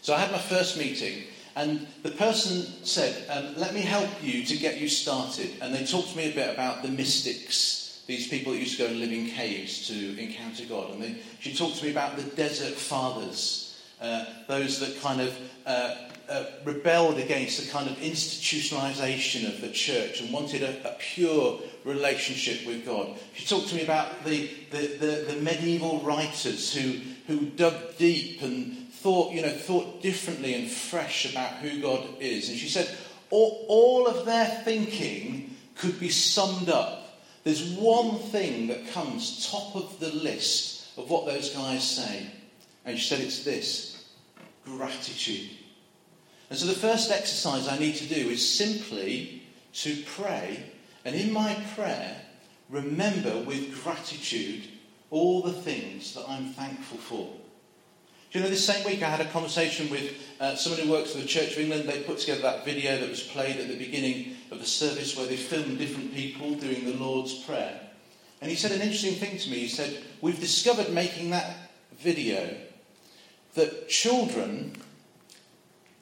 So 0.00 0.14
I 0.14 0.20
had 0.20 0.32
my 0.32 0.38
first 0.38 0.78
meeting, 0.78 1.25
and 1.54 1.86
the 2.02 2.12
person 2.12 2.62
said, 2.84 3.28
um, 3.28 3.54
Let 3.56 3.75
me 3.75 3.80
help 3.80 4.08
you 4.22 4.44
to 4.44 4.56
get 4.56 4.80
you 4.80 4.88
started. 4.88 5.50
And 5.60 5.75
they 5.75 5.84
talked 5.84 6.10
to 6.10 6.16
me 6.16 6.30
a 6.30 6.34
bit 6.34 6.52
about 6.52 6.82
the 6.82 6.88
mystics 6.88 7.76
these 8.06 8.28
people 8.28 8.52
that 8.52 8.58
used 8.58 8.78
to 8.78 8.84
go 8.84 8.88
and 8.88 9.00
live 9.00 9.12
in 9.12 9.26
caves 9.26 9.88
to 9.88 10.18
encounter 10.18 10.64
God. 10.64 10.92
And 10.92 11.02
they, 11.02 11.16
she 11.40 11.54
talked 11.54 11.78
to 11.78 11.84
me 11.84 11.90
about 11.90 12.16
the 12.16 12.22
desert 12.22 12.75
fathers, 12.75 13.80
uh, 14.00 14.25
those 14.46 14.78
that 14.80 15.00
kind 15.00 15.20
of 15.20 15.36
uh, 15.66 15.96
uh, 16.28 16.45
rebelled 16.64 17.18
against 17.18 17.61
the 17.61 17.71
kind 17.71 17.88
of 17.88 17.97
institutionalization 17.99 19.49
of 19.49 19.61
the 19.61 19.71
church 19.71 20.21
and 20.21 20.33
wanted 20.33 20.62
a, 20.62 20.88
a, 20.88 20.97
pure 20.99 21.61
relationship 21.85 22.66
with 22.66 22.85
God. 22.85 23.16
She 23.35 23.47
talked 23.47 23.68
to 23.68 23.76
me 23.76 23.85
about 23.85 24.25
the, 24.25 24.50
the, 24.71 24.87
the, 24.99 25.33
the 25.33 25.40
medieval 25.40 26.00
writers 26.00 26.75
who, 26.75 26.99
who 27.26 27.47
dug 27.47 27.97
deep 27.97 28.42
and 28.42 28.88
thought, 28.92 29.33
you 29.33 29.42
know, 29.42 29.52
thought 29.52 30.02
differently 30.02 30.54
and 30.54 30.71
fresh 30.71 31.30
about 31.30 31.52
who 31.54 31.80
God 31.80 32.09
is. 32.18 32.49
And 32.49 32.59
she 32.59 32.68
said 32.68 32.97
all, 33.30 33.64
all 33.68 34.06
of 34.06 34.26
their 34.26 34.47
thinking 34.64 35.54
could 35.76 36.00
be 36.00 36.09
summed 36.09 36.68
up 36.68 37.06
there's 37.47 37.62
one 37.75 38.18
thing 38.18 38.66
that 38.66 38.88
comes 38.88 39.49
top 39.49 39.76
of 39.76 40.00
the 40.00 40.11
list 40.11 40.99
of 40.99 41.09
what 41.09 41.26
those 41.26 41.50
guys 41.50 41.88
say. 41.88 42.28
And 42.85 42.99
she 42.99 43.06
said 43.06 43.21
it's 43.21 43.45
this 43.45 44.04
gratitude. 44.64 45.50
And 46.48 46.58
so 46.58 46.66
the 46.66 46.74
first 46.74 47.10
exercise 47.10 47.68
I 47.68 47.78
need 47.78 47.96
to 47.96 48.06
do 48.06 48.30
is 48.30 48.56
simply 48.56 49.42
to 49.74 50.02
pray, 50.06 50.64
and 51.04 51.14
in 51.14 51.32
my 51.32 51.54
prayer, 51.74 52.16
remember 52.70 53.38
with 53.38 53.82
gratitude 53.82 54.64
all 55.10 55.42
the 55.42 55.52
things 55.52 56.14
that 56.14 56.24
I'm 56.28 56.52
thankful 56.52 56.98
for. 56.98 57.32
Do 58.32 58.38
you 58.38 58.44
know, 58.44 58.50
this 58.50 58.66
same 58.66 58.84
week 58.84 59.02
I 59.02 59.08
had 59.08 59.24
a 59.24 59.30
conversation 59.30 59.88
with 59.88 60.14
uh, 60.40 60.56
someone 60.56 60.80
who 60.82 60.90
works 60.90 61.12
for 61.12 61.18
the 61.18 61.26
Church 61.26 61.52
of 61.52 61.60
England. 61.60 61.88
They 61.88 62.02
put 62.02 62.18
together 62.18 62.42
that 62.42 62.64
video 62.64 62.98
that 62.98 63.08
was 63.08 63.22
played 63.22 63.56
at 63.56 63.68
the 63.68 63.78
beginning 63.78 64.36
of 64.50 64.58
the 64.58 64.66
service 64.66 65.16
where 65.16 65.26
they 65.26 65.36
filmed 65.36 65.78
different 65.78 66.12
people 66.12 66.54
doing 66.54 66.84
the 66.84 66.96
Lord's 66.96 67.34
Prayer. 67.44 67.80
And 68.40 68.50
he 68.50 68.56
said 68.56 68.72
an 68.72 68.82
interesting 68.82 69.14
thing 69.14 69.38
to 69.38 69.50
me. 69.50 69.60
He 69.60 69.68
said, 69.68 70.02
We've 70.20 70.38
discovered 70.38 70.92
making 70.92 71.30
that 71.30 71.56
video 71.98 72.56
that 73.54 73.88
children 73.88 74.76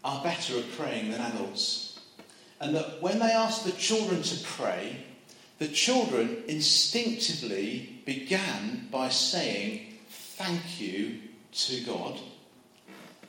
are 0.04 0.23
better 0.23 0.58
at 0.58 0.70
praying 0.76 1.11
than 1.11 1.20
adults. 1.20 1.99
And 2.61 2.76
that 2.76 3.02
when 3.02 3.18
they 3.18 3.32
ask 3.32 3.64
the 3.64 3.73
children 3.73 4.23
to 4.23 4.44
pray, 4.44 5.04
the 5.58 5.68
children 5.68 6.44
instinctively 6.46 8.02
began 8.04 8.88
by 8.90 9.08
saying, 9.08 9.94
Thank 10.37 10.80
you 10.80 11.20
to 11.52 11.80
God. 11.82 12.18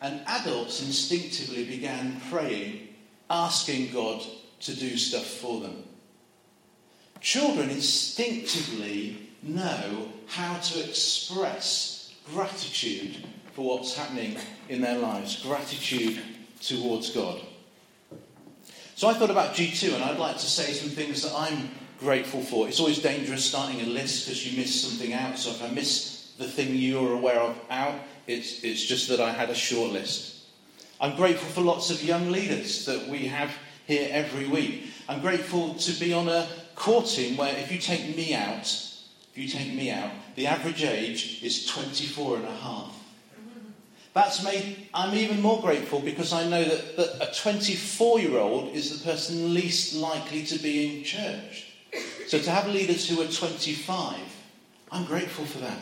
And 0.01 0.21
adults 0.27 0.85
instinctively 0.85 1.65
began 1.65 2.19
praying, 2.29 2.89
asking 3.29 3.91
God 3.93 4.21
to 4.61 4.75
do 4.75 4.97
stuff 4.97 5.25
for 5.25 5.61
them. 5.61 5.83
Children 7.21 7.69
instinctively 7.69 9.29
know 9.41 10.11
how 10.27 10.57
to 10.57 10.83
express 10.83 12.13
gratitude 12.33 13.17
for 13.53 13.77
what's 13.77 13.95
happening 13.95 14.37
in 14.67 14.81
their 14.81 14.97
lives, 14.97 15.41
gratitude 15.41 16.19
towards 16.67 17.11
God. 17.11 17.41
So 18.95 19.07
I 19.09 19.13
thought 19.13 19.29
about 19.29 19.55
G2 19.55 19.93
and 19.93 20.03
I'd 20.03 20.17
like 20.17 20.37
to 20.37 20.45
say 20.45 20.71
some 20.71 20.89
things 20.89 21.23
that 21.23 21.33
I'm 21.35 21.69
grateful 21.99 22.41
for. 22.41 22.67
It's 22.67 22.79
always 22.79 22.99
dangerous 22.99 23.43
starting 23.43 23.81
a 23.81 23.85
list 23.85 24.25
because 24.25 24.45
you 24.45 24.57
miss 24.57 24.81
something 24.81 25.13
out. 25.13 25.37
So 25.37 25.51
if 25.51 25.63
I 25.63 25.69
miss 25.69 26.33
the 26.37 26.47
thing 26.47 26.75
you're 26.75 27.13
aware 27.13 27.39
of 27.39 27.57
out, 27.69 27.95
it's, 28.27 28.63
it's 28.63 28.83
just 28.83 29.09
that 29.09 29.19
I 29.19 29.31
had 29.31 29.49
a 29.49 29.55
short 29.55 29.91
list. 29.91 30.45
I'm 30.99 31.15
grateful 31.15 31.49
for 31.49 31.61
lots 31.61 31.89
of 31.89 32.03
young 32.03 32.31
leaders 32.31 32.85
that 32.85 33.07
we 33.07 33.27
have 33.27 33.51
here 33.85 34.07
every 34.11 34.47
week. 34.47 34.91
I'm 35.09 35.21
grateful 35.21 35.75
to 35.75 35.91
be 35.99 36.13
on 36.13 36.29
a 36.29 36.47
core 36.75 37.03
team 37.03 37.37
where 37.37 37.55
if 37.57 37.71
you 37.71 37.79
take 37.79 38.15
me 38.15 38.33
out, 38.33 38.63
if 38.63 39.33
you 39.37 39.47
take 39.47 39.73
me 39.73 39.91
out, 39.91 40.11
the 40.35 40.47
average 40.47 40.83
age 40.83 41.43
is 41.43 41.65
24 41.65 42.37
and 42.37 42.45
a 42.45 42.55
half. 42.55 42.94
That's 44.15 44.41
made, 44.45 44.87
I'm 44.93 45.13
even 45.13 45.41
more 45.41 45.61
grateful 45.61 45.99
because 45.99 46.31
I 46.31 46.47
know 46.47 46.63
that, 46.63 46.95
that 46.95 47.29
a 47.29 47.35
24 47.37 48.21
year 48.21 48.37
old 48.37 48.73
is 48.73 48.97
the 48.97 49.03
person 49.03 49.53
least 49.53 49.93
likely 49.93 50.43
to 50.45 50.57
be 50.57 50.99
in 50.99 51.03
church. 51.03 51.73
So 52.27 52.39
to 52.39 52.49
have 52.49 52.67
leaders 52.67 53.09
who 53.09 53.21
are 53.21 53.27
25, 53.27 54.17
I'm 54.89 55.03
grateful 55.03 55.43
for 55.43 55.57
that. 55.57 55.77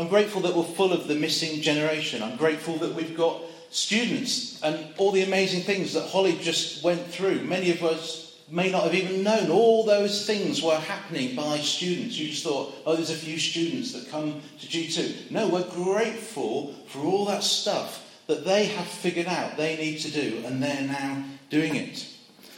I'm 0.00 0.08
grateful 0.08 0.40
that 0.40 0.56
we're 0.56 0.64
full 0.64 0.92
of 0.92 1.06
the 1.06 1.14
missing 1.14 1.62
generation. 1.62 2.24
I'm 2.24 2.36
grateful 2.36 2.76
that 2.78 2.92
we've 2.92 3.16
got 3.16 3.40
students 3.70 4.60
and 4.64 4.92
all 4.98 5.12
the 5.12 5.22
amazing 5.22 5.62
things 5.62 5.92
that 5.92 6.08
Holly 6.08 6.36
just 6.40 6.82
went 6.82 7.06
through. 7.06 7.42
Many 7.42 7.70
of 7.70 7.84
us 7.84 8.31
may 8.52 8.70
not 8.70 8.84
have 8.84 8.94
even 8.94 9.22
known 9.22 9.50
all 9.50 9.82
those 9.82 10.26
things 10.26 10.62
were 10.62 10.76
happening 10.76 11.34
by 11.34 11.56
students. 11.56 12.18
You 12.18 12.28
just 12.28 12.44
thought, 12.44 12.74
oh, 12.84 12.94
there's 12.94 13.10
a 13.10 13.14
few 13.14 13.38
students 13.38 13.94
that 13.94 14.10
come 14.10 14.42
to 14.60 14.66
G2. 14.66 15.30
No, 15.30 15.48
we're 15.48 15.68
grateful 15.70 16.74
for 16.86 16.98
all 16.98 17.24
that 17.24 17.42
stuff 17.42 18.20
that 18.26 18.44
they 18.44 18.66
have 18.66 18.86
figured 18.86 19.26
out 19.26 19.56
they 19.56 19.76
need 19.76 20.00
to 20.00 20.10
do, 20.10 20.42
and 20.44 20.62
they're 20.62 20.86
now 20.86 21.24
doing 21.48 21.76
it. 21.76 22.06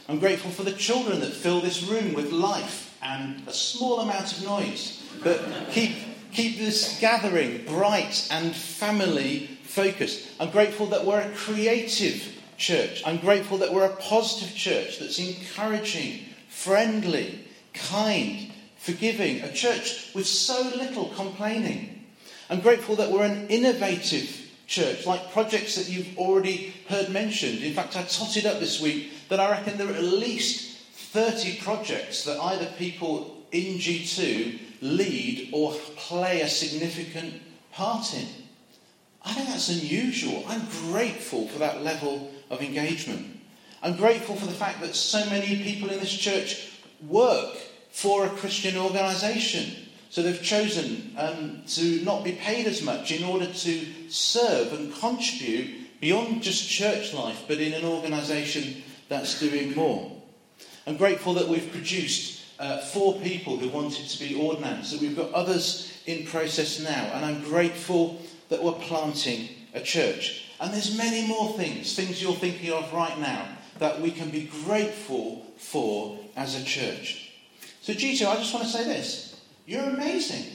I'm 0.09 0.19
grateful 0.19 0.51
for 0.51 0.63
the 0.63 0.73
children 0.73 1.21
that 1.21 1.31
fill 1.31 1.61
this 1.61 1.81
room 1.83 2.13
with 2.13 2.31
life 2.31 2.97
and 3.01 3.41
a 3.47 3.53
small 3.53 4.01
amount 4.01 4.37
of 4.37 4.43
noise, 4.43 5.01
but 5.23 5.41
keep 5.71 5.95
keep 6.33 6.57
this 6.57 6.99
gathering 6.99 7.63
bright 7.65 8.27
and 8.29 8.53
family 8.53 9.47
focused. 9.63 10.27
I'm 10.39 10.51
grateful 10.51 10.87
that 10.87 11.05
we're 11.05 11.21
a 11.21 11.31
creative 11.31 12.34
church. 12.57 13.01
I'm 13.05 13.17
grateful 13.17 13.57
that 13.59 13.73
we're 13.73 13.85
a 13.85 13.95
positive 13.95 14.55
church 14.55 14.99
that's 14.99 15.19
encouraging, 15.19 16.21
friendly, 16.49 17.45
kind, 17.73 18.51
forgiving, 18.77 19.41
a 19.41 19.51
church 19.51 20.11
with 20.13 20.27
so 20.27 20.61
little 20.75 21.09
complaining. 21.15 22.05
I'm 22.49 22.61
grateful 22.61 22.95
that 22.97 23.11
we're 23.11 23.25
an 23.25 23.47
innovative 23.47 24.51
church, 24.67 25.05
like 25.05 25.31
projects 25.31 25.75
that 25.75 25.89
you've 25.89 26.17
already 26.17 26.73
heard 26.87 27.09
mentioned. 27.09 27.59
In 27.59 27.73
fact, 27.73 27.95
I 27.95 28.03
totted 28.03 28.45
up 28.45 28.59
this 28.59 28.81
week 28.81 29.11
that 29.29 29.39
I 29.39 29.51
reckon 29.51 29.77
there 29.77 29.89
are 29.89 29.93
at 29.93 30.03
least 30.03 30.77
30 30.93 31.57
projects 31.61 32.23
that 32.25 32.39
either 32.39 32.65
people 32.77 33.43
in 33.51 33.77
G2 33.77 34.59
lead 34.81 35.49
or 35.51 35.73
play 35.95 36.41
a 36.41 36.47
significant 36.47 37.41
part 37.71 38.13
in. 38.13 38.27
I 39.23 39.33
think 39.33 39.47
that's 39.47 39.69
unusual. 39.69 40.43
I'm 40.47 40.65
grateful 40.91 41.47
for 41.47 41.59
that 41.59 41.83
level 41.83 42.31
of 42.49 42.61
engagement. 42.61 43.39
I'm 43.81 43.95
grateful 43.95 44.35
for 44.35 44.45
the 44.45 44.51
fact 44.51 44.81
that 44.81 44.95
so 44.95 45.23
many 45.29 45.63
people 45.63 45.89
in 45.89 45.99
this 45.99 46.13
church 46.13 46.71
work 47.07 47.55
for 47.91 48.25
a 48.25 48.29
Christian 48.29 48.77
organisation. 48.77 49.89
So 50.09 50.21
they've 50.21 50.41
chosen 50.41 51.13
um, 51.17 51.63
to 51.67 52.03
not 52.03 52.23
be 52.23 52.33
paid 52.33 52.67
as 52.67 52.81
much 52.81 53.11
in 53.11 53.23
order 53.23 53.47
to 53.47 53.85
serve 54.09 54.73
and 54.73 54.93
contribute 54.95 55.99
beyond 55.99 56.41
just 56.41 56.69
church 56.69 57.13
life, 57.13 57.43
but 57.47 57.59
in 57.59 57.73
an 57.73 57.85
organisation 57.85 58.83
that's 59.09 59.39
doing 59.39 59.75
more. 59.75 60.11
I'm 60.87 60.97
grateful 60.97 61.33
that 61.35 61.47
we've 61.47 61.71
produced 61.71 62.43
uh, 62.59 62.77
four 62.77 63.19
people 63.19 63.57
who 63.57 63.69
wanted 63.69 64.07
to 64.07 64.19
be 64.19 64.35
ordinands, 64.35 64.91
that 64.91 65.01
we've 65.01 65.15
got 65.15 65.33
others 65.33 65.91
in 66.05 66.25
process 66.25 66.79
now, 66.79 67.11
and 67.13 67.25
I'm 67.25 67.43
grateful 67.43 68.21
that 68.49 68.63
we're 68.63 68.73
planting 68.73 69.49
a 69.73 69.81
church. 69.81 70.44
And 70.59 70.73
there's 70.73 70.97
many 70.97 71.27
more 71.27 71.53
things, 71.53 71.95
things 71.95 72.21
you're 72.21 72.33
thinking 72.33 72.71
of 72.71 72.91
right 72.93 73.17
now, 73.19 73.47
that 73.79 74.01
we 74.01 74.11
can 74.11 74.29
be 74.29 74.49
grateful 74.65 75.45
for 75.57 76.17
as 76.35 76.59
a 76.59 76.63
church. 76.63 77.31
So, 77.81 77.93
G2, 77.93 78.25
I 78.25 78.35
just 78.37 78.53
want 78.53 78.65
to 78.65 78.71
say 78.71 78.85
this. 78.85 79.41
You're 79.65 79.83
amazing. 79.83 80.45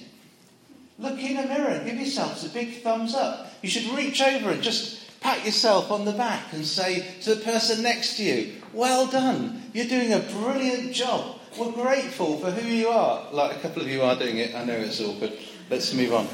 Look 0.99 1.19
in 1.19 1.39
a 1.39 1.47
mirror 1.47 1.83
give 1.85 1.97
yourselves 1.97 2.45
a 2.45 2.51
big 2.51 2.83
thumbs 2.83 3.15
up. 3.15 3.51
You 3.63 3.69
should 3.69 3.97
reach 3.97 4.21
over 4.21 4.51
and 4.51 4.63
just 4.63 5.21
pat 5.21 5.45
yourself 5.45 5.91
on 5.91 6.05
the 6.05 6.13
back 6.13 6.53
and 6.53 6.65
say 6.65 7.07
to 7.23 7.35
the 7.35 7.43
person 7.43 7.83
next 7.83 8.17
to 8.17 8.23
you, 8.23 8.55
Well 8.73 9.07
done. 9.07 9.63
You're 9.73 9.87
doing 9.87 10.13
a 10.13 10.21
brilliant 10.21 10.93
job. 10.93 11.39
We're 11.59 11.73
grateful 11.73 12.39
for 12.39 12.51
who 12.51 12.67
you 12.67 12.89
are. 12.89 13.33
Like 13.33 13.57
a 13.57 13.61
couple 13.61 13.83
of 13.83 13.89
you 13.89 14.03
are 14.03 14.17
doing 14.17 14.39
it. 14.39 14.55
I 14.55 14.65
know 14.65 14.75
it's 14.75 15.01
awkward. 15.01 15.33
Let's 15.69 15.93
move 15.95 16.13
on. 16.13 16.29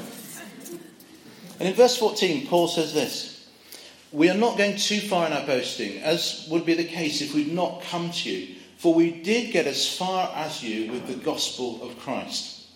And 1.59 1.69
in 1.69 1.75
verse 1.75 1.97
14, 1.97 2.47
Paul 2.49 2.69
says 2.69 2.93
this 2.93 3.36
We 4.17 4.31
are 4.31 4.35
not 4.35 4.57
going 4.57 4.79
too 4.79 5.01
far 5.01 5.27
in 5.27 5.35
our 5.35 5.45
boasting, 5.45 5.99
as 5.99 6.49
would 6.51 6.65
be 6.65 6.73
the 6.73 6.85
case 6.85 7.21
if 7.21 7.35
we'd 7.35 7.53
not 7.53 7.83
come 7.83 8.11
to 8.13 8.31
you, 8.31 8.55
for 8.79 8.95
we 8.95 9.11
did 9.11 9.53
get 9.53 9.67
as 9.67 9.95
far 9.95 10.33
as 10.35 10.63
you 10.63 10.91
with 10.91 11.07
the 11.07 11.23
gospel 11.23 11.83
of 11.83 11.99
Christ. 11.99 12.67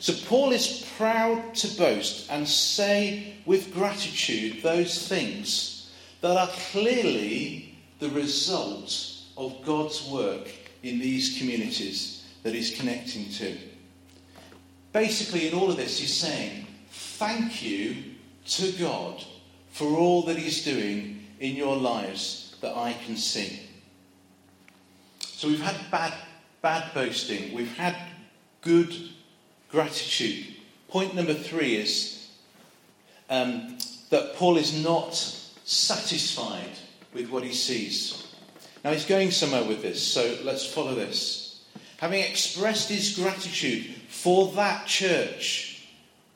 So 0.00 0.12
Paul 0.26 0.50
is 0.50 0.84
proud 0.96 1.54
to 1.54 1.68
boast 1.78 2.28
and 2.32 2.48
say 2.48 3.34
with 3.46 3.72
gratitude 3.72 4.60
those 4.64 5.06
things 5.06 5.92
that 6.20 6.36
are 6.36 6.50
clearly 6.72 7.78
the 8.00 8.10
result 8.10 9.18
of 9.36 9.64
God's 9.64 10.04
work 10.08 10.50
in 10.82 10.98
these 10.98 11.38
communities 11.38 12.26
that 12.42 12.54
he's 12.54 12.74
connecting 12.74 13.30
to. 13.34 13.56
Basically, 14.92 15.46
in 15.46 15.54
all 15.54 15.70
of 15.70 15.76
this, 15.76 16.00
he's 16.00 16.18
saying, 16.18 16.66
Thank 16.90 17.62
you 17.62 18.02
to 18.46 18.72
God 18.72 19.24
for 19.72 19.96
all 19.96 20.22
that 20.22 20.36
he's 20.36 20.64
doing 20.64 21.26
in 21.40 21.56
your 21.56 21.76
lives 21.76 22.56
that 22.60 22.76
I 22.76 22.92
can 23.04 23.16
see. 23.16 23.60
So 25.20 25.48
we've 25.48 25.60
had 25.60 25.90
bad, 25.90 26.14
bad 26.60 26.94
boasting, 26.94 27.52
we've 27.52 27.76
had 27.76 27.96
good 28.60 28.94
gratitude. 29.70 30.54
Point 30.88 31.14
number 31.14 31.34
three 31.34 31.76
is 31.76 32.30
um, 33.28 33.78
that 34.10 34.36
Paul 34.36 34.58
is 34.58 34.84
not 34.84 35.14
satisfied 35.64 36.78
with 37.14 37.30
what 37.30 37.42
he 37.42 37.52
sees. 37.52 38.28
Now 38.84 38.92
he's 38.92 39.06
going 39.06 39.30
somewhere 39.30 39.64
with 39.64 39.82
this, 39.82 40.02
so 40.02 40.38
let's 40.44 40.66
follow 40.66 40.94
this. 40.94 41.64
Having 41.96 42.22
expressed 42.24 42.90
his 42.90 43.16
gratitude 43.16 43.86
for 44.08 44.52
that 44.52 44.86
church 44.86 45.71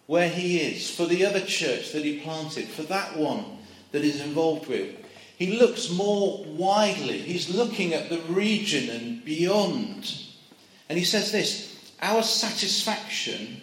where 0.07 0.29
he 0.29 0.59
is, 0.61 0.91
for 0.91 1.07
the 1.07 1.25
other 1.25 1.41
church 1.41 1.93
that 1.93 2.05
he 2.05 2.21
planted, 2.21 2.69
for 2.69 2.83
that 2.85 3.17
one 3.17 3.45
that 3.93 4.03
he's 4.03 4.21
involved 4.21 4.67
with, 4.67 4.95
he 5.37 5.59
looks 5.59 5.91
more 5.91 6.45
widely. 6.45 7.19
He's 7.19 7.55
looking 7.55 7.93
at 7.93 8.09
the 8.09 8.21
region 8.23 8.89
and 8.89 9.25
beyond. 9.25 10.15
And 10.89 10.99
he 10.99 11.05
says 11.05 11.33
this 11.33 11.93
Our 12.01 12.23
satisfaction 12.23 13.63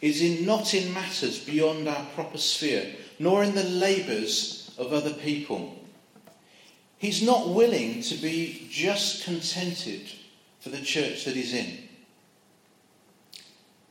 is 0.00 0.22
in, 0.22 0.44
not 0.44 0.74
in 0.74 0.92
matters 0.92 1.38
beyond 1.44 1.88
our 1.88 2.04
proper 2.14 2.38
sphere, 2.38 2.94
nor 3.18 3.44
in 3.44 3.54
the 3.54 3.64
labours 3.64 4.74
of 4.78 4.92
other 4.92 5.12
people 5.12 5.76
He's 7.04 7.22
not 7.22 7.50
willing 7.50 8.00
to 8.00 8.14
be 8.14 8.66
just 8.70 9.24
contented 9.24 10.08
for 10.60 10.70
the 10.70 10.80
church 10.80 11.26
that 11.26 11.36
he's 11.36 11.52
in. 11.52 11.86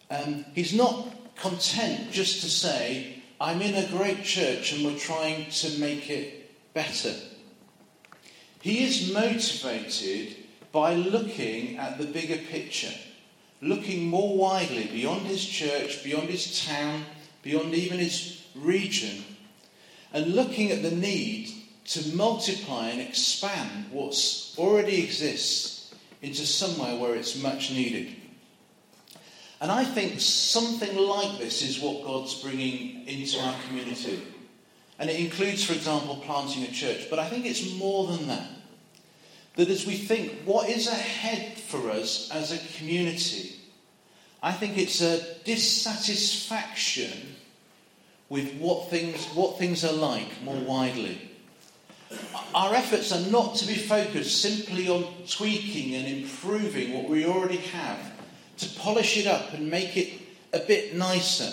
Um, 0.09 0.45
he's 0.55 0.73
not 0.73 1.22
content 1.35 2.11
just 2.11 2.41
to 2.41 2.49
say, 2.49 3.21
I'm 3.39 3.61
in 3.61 3.75
a 3.75 3.89
great 3.89 4.23
church 4.23 4.73
and 4.73 4.85
we're 4.85 4.97
trying 4.97 5.49
to 5.49 5.79
make 5.79 6.09
it 6.09 6.73
better. 6.73 7.13
He 8.61 8.85
is 8.85 9.11
motivated 9.13 10.37
by 10.71 10.95
looking 10.95 11.77
at 11.77 11.97
the 11.97 12.05
bigger 12.05 12.37
picture, 12.37 12.93
looking 13.61 14.07
more 14.07 14.37
widely 14.37 14.85
beyond 14.85 15.27
his 15.27 15.45
church, 15.45 16.03
beyond 16.03 16.29
his 16.29 16.65
town, 16.65 17.03
beyond 17.41 17.73
even 17.73 17.99
his 17.99 18.43
region, 18.55 19.23
and 20.13 20.33
looking 20.33 20.71
at 20.71 20.81
the 20.81 20.91
need 20.91 21.51
to 21.85 22.15
multiply 22.15 22.87
and 22.89 23.01
expand 23.01 23.91
what 23.91 24.15
already 24.57 25.03
exists 25.03 25.93
into 26.21 26.45
somewhere 26.45 26.95
where 26.95 27.15
it's 27.15 27.41
much 27.41 27.71
needed. 27.71 28.15
And 29.63 29.71
I 29.71 29.85
think 29.85 30.19
something 30.19 30.93
like 30.97 31.39
this 31.39 31.61
is 31.61 31.79
what 31.79 32.03
God's 32.03 32.33
bringing 32.41 33.07
into 33.07 33.39
our 33.39 33.55
community. 33.65 34.21
And 34.99 35.09
it 35.09 35.17
includes, 35.17 35.63
for 35.63 35.71
example, 35.71 36.17
planting 36.17 36.63
a 36.63 36.67
church. 36.67 37.09
But 37.09 37.19
I 37.19 37.29
think 37.29 37.45
it's 37.45 37.73
more 37.75 38.05
than 38.07 38.27
that. 38.27 38.49
That 39.55 39.69
as 39.69 39.85
we 39.85 39.95
think, 39.95 40.41
what 40.43 40.69
is 40.69 40.87
ahead 40.87 41.57
for 41.57 41.89
us 41.91 42.29
as 42.29 42.51
a 42.51 42.77
community? 42.77 43.55
I 44.41 44.51
think 44.51 44.77
it's 44.77 44.99
a 44.99 45.21
dissatisfaction 45.45 47.37
with 48.27 48.55
what 48.55 48.89
things, 48.89 49.23
what 49.27 49.57
things 49.57 49.85
are 49.85 49.93
like 49.93 50.41
more 50.43 50.59
widely. 50.59 51.31
Our 52.53 52.75
efforts 52.75 53.13
are 53.13 53.31
not 53.31 53.55
to 53.55 53.65
be 53.65 53.75
focused 53.75 54.41
simply 54.41 54.89
on 54.89 55.05
tweaking 55.25 55.95
and 55.95 56.05
improving 56.05 56.91
what 56.93 57.07
we 57.07 57.25
already 57.25 57.57
have, 57.57 58.12
to 58.57 58.69
polish 58.79 59.17
it 59.17 59.27
up 59.27 59.53
and 59.53 59.69
make 59.69 59.97
it 59.97 60.13
a 60.53 60.59
bit 60.59 60.95
nicer. 60.95 61.51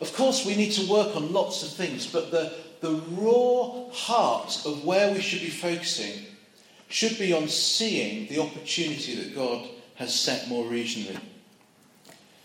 Of 0.00 0.12
course, 0.14 0.44
we 0.44 0.56
need 0.56 0.72
to 0.72 0.90
work 0.90 1.14
on 1.14 1.32
lots 1.32 1.62
of 1.62 1.70
things, 1.70 2.06
but 2.06 2.30
the, 2.30 2.52
the 2.80 2.94
raw 3.10 3.88
heart 3.92 4.62
of 4.66 4.84
where 4.84 5.12
we 5.12 5.20
should 5.20 5.40
be 5.40 5.50
focusing 5.50 6.26
should 6.88 7.18
be 7.18 7.32
on 7.32 7.48
seeing 7.48 8.26
the 8.28 8.40
opportunity 8.40 9.14
that 9.14 9.34
God 9.34 9.66
has 9.94 10.14
set 10.14 10.48
more 10.48 10.64
regionally. 10.64 11.18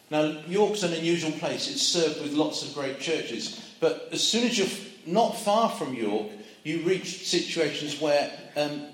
Now, 0.09 0.39
York's 0.47 0.83
an 0.83 0.93
unusual 0.93 1.31
place. 1.31 1.69
It's 1.69 1.81
served 1.81 2.21
with 2.21 2.33
lots 2.33 2.63
of 2.63 2.73
great 2.73 2.99
churches. 2.99 3.73
But 3.79 4.07
as 4.11 4.25
soon 4.25 4.45
as 4.45 4.57
you're 4.57 4.67
not 5.05 5.37
far 5.37 5.69
from 5.69 5.93
York, 5.93 6.27
you 6.63 6.81
reach 6.81 7.27
situations 7.27 7.99
where 7.99 8.31
um, 8.55 8.85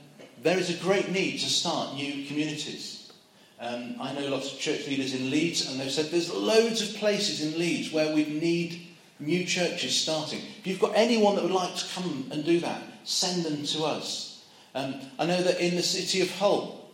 there 0.42 0.58
is 0.58 0.70
a 0.70 0.84
great 0.84 1.10
need 1.10 1.40
to 1.40 1.50
start 1.50 1.96
new 1.96 2.26
communities. 2.26 3.03
Um, 3.64 3.96
I 3.98 4.12
know 4.12 4.28
lots 4.28 4.52
of 4.52 4.60
church 4.60 4.88
leaders 4.88 5.14
in 5.14 5.32
Leeds, 5.32 5.70
and 5.70 5.80
they've 5.80 5.90
said 5.90 6.08
there's 6.08 6.34
loads 6.34 6.82
of 6.82 6.98
places 6.98 7.42
in 7.42 7.58
Leeds 7.58 7.94
where 7.94 8.14
we 8.14 8.26
need 8.26 8.88
new 9.22 9.46
churches 9.46 9.98
starting. 9.98 10.42
If 10.60 10.68
you've 10.68 10.82
got 10.82 10.92
anyone 10.96 11.36
that 11.36 11.44
would 11.44 11.54
like 11.54 11.74
to 11.74 11.94
come 11.94 12.28
and 12.30 12.44
do 12.44 12.60
that, 12.60 12.82
send 13.06 13.46
them 13.46 13.64
to 13.68 13.86
us. 13.86 14.44
Um, 14.76 14.96
I 15.18 15.26
know 15.26 15.42
that 15.42 15.62
in 15.62 15.78
the 15.78 15.82
city 15.82 16.20
of 16.20 16.30
Hull, 16.36 16.92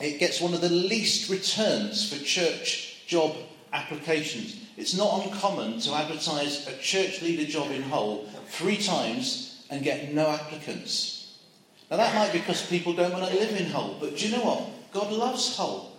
it 0.00 0.18
gets 0.18 0.40
one 0.40 0.52
of 0.52 0.60
the 0.60 0.68
least 0.68 1.30
returns 1.30 2.12
for 2.12 2.24
church 2.24 3.06
job 3.06 3.36
applications. 3.72 4.56
It's 4.76 4.96
not 4.96 5.24
uncommon 5.24 5.78
to 5.82 5.94
advertise 5.94 6.66
a 6.66 6.76
church 6.78 7.22
leader 7.22 7.44
job 7.44 7.70
in 7.70 7.82
Hull 7.82 8.26
three 8.48 8.78
times 8.78 9.64
and 9.70 9.84
get 9.84 10.12
no 10.12 10.28
applicants. 10.28 11.38
Now, 11.88 11.98
that 11.98 12.16
might 12.16 12.32
be 12.32 12.40
because 12.40 12.66
people 12.66 12.94
don't 12.94 13.12
want 13.12 13.30
to 13.30 13.38
live 13.38 13.54
in 13.60 13.66
Hull, 13.66 13.96
but 14.00 14.16
do 14.16 14.26
you 14.26 14.36
know 14.36 14.42
what? 14.42 14.92
God 14.92 15.12
loves 15.12 15.56
Hull. 15.56 15.89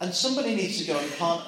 And 0.00 0.12
somebody 0.12 0.54
needs 0.54 0.78
to 0.78 0.86
go 0.86 0.98
and 0.98 1.10
plant 1.12 1.42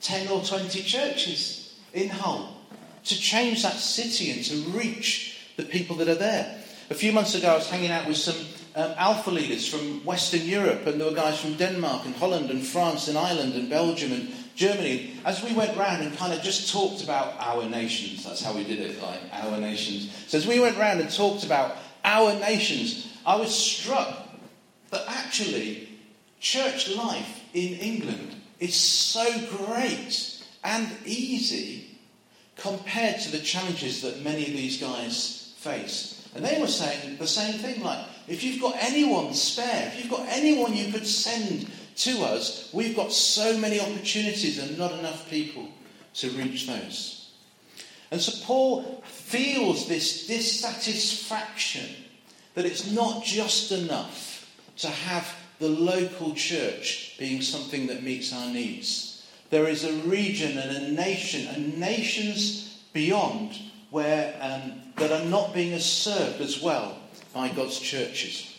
10 0.00 0.28
or 0.28 0.42
20 0.42 0.82
churches 0.82 1.78
in 1.92 2.08
Hull 2.08 2.56
to 3.04 3.18
change 3.18 3.62
that 3.62 3.74
city 3.74 4.30
and 4.30 4.44
to 4.44 4.56
reach 4.76 5.38
the 5.56 5.64
people 5.64 5.96
that 5.96 6.08
are 6.08 6.14
there. 6.14 6.58
A 6.90 6.94
few 6.94 7.12
months 7.12 7.34
ago, 7.34 7.52
I 7.52 7.54
was 7.54 7.68
hanging 7.68 7.90
out 7.90 8.06
with 8.06 8.16
some 8.16 8.36
um, 8.74 8.94
Alpha 8.96 9.30
leaders 9.30 9.68
from 9.68 10.04
Western 10.04 10.42
Europe, 10.42 10.86
and 10.86 11.00
there 11.00 11.08
were 11.08 11.14
guys 11.14 11.40
from 11.40 11.54
Denmark 11.54 12.04
and 12.04 12.14
Holland 12.14 12.50
and 12.50 12.64
France 12.64 13.08
and 13.08 13.16
Ireland 13.16 13.54
and 13.54 13.68
Belgium 13.68 14.12
and 14.12 14.32
Germany. 14.54 15.14
As 15.24 15.42
we 15.42 15.52
went 15.52 15.76
round 15.76 16.02
and 16.02 16.16
kind 16.16 16.32
of 16.32 16.42
just 16.42 16.72
talked 16.72 17.02
about 17.02 17.34
our 17.38 17.68
nations, 17.68 18.24
that's 18.24 18.42
how 18.42 18.54
we 18.54 18.64
did 18.64 18.78
it, 18.78 19.00
like 19.02 19.20
our 19.32 19.58
nations. 19.58 20.12
So 20.26 20.38
as 20.38 20.46
we 20.46 20.60
went 20.60 20.76
round 20.76 21.00
and 21.00 21.10
talked 21.10 21.44
about 21.44 21.76
our 22.04 22.34
nations, 22.40 23.08
I 23.24 23.36
was 23.36 23.54
struck 23.54 24.28
that 24.90 25.04
actually 25.06 25.88
church 26.40 26.88
life 26.90 27.41
in 27.52 27.74
England 27.74 28.36
is 28.58 28.74
so 28.74 29.24
great 29.56 30.42
and 30.64 30.88
easy 31.04 31.98
compared 32.56 33.20
to 33.20 33.32
the 33.32 33.38
challenges 33.38 34.02
that 34.02 34.22
many 34.22 34.46
of 34.46 34.52
these 34.52 34.80
guys 34.80 35.54
face. 35.58 36.28
And 36.34 36.44
they 36.44 36.60
were 36.60 36.66
saying 36.66 37.16
the 37.18 37.26
same 37.26 37.58
thing 37.58 37.82
like, 37.82 38.06
if 38.28 38.42
you've 38.42 38.60
got 38.60 38.76
anyone 38.78 39.34
spare, 39.34 39.88
if 39.88 39.98
you've 39.98 40.10
got 40.10 40.26
anyone 40.28 40.74
you 40.74 40.92
could 40.92 41.06
send 41.06 41.68
to 41.96 42.22
us, 42.22 42.70
we've 42.72 42.96
got 42.96 43.12
so 43.12 43.58
many 43.58 43.80
opportunities 43.80 44.58
and 44.58 44.78
not 44.78 44.92
enough 44.92 45.28
people 45.28 45.68
to 46.14 46.30
reach 46.30 46.66
those. 46.66 47.32
And 48.10 48.20
so 48.20 48.44
Paul 48.44 49.02
feels 49.04 49.88
this 49.88 50.26
dissatisfaction 50.26 51.86
that 52.54 52.66
it's 52.66 52.90
not 52.90 53.24
just 53.24 53.72
enough 53.72 54.50
to 54.76 54.88
have 54.88 55.34
the 55.62 55.68
local 55.68 56.34
church 56.34 57.14
being 57.20 57.40
something 57.40 57.86
that 57.86 58.02
meets 58.02 58.32
our 58.32 58.52
needs. 58.52 59.24
There 59.48 59.68
is 59.68 59.84
a 59.84 59.92
region 60.08 60.58
and 60.58 60.76
a 60.76 60.90
nation 60.90 61.46
and 61.46 61.78
nations 61.78 62.82
beyond 62.92 63.56
where 63.90 64.34
um, 64.40 64.72
that 64.96 65.12
are 65.12 65.24
not 65.24 65.54
being 65.54 65.78
served 65.78 66.40
as 66.40 66.60
well 66.60 66.98
by 67.32 67.48
God's 67.48 67.78
churches. 67.78 68.58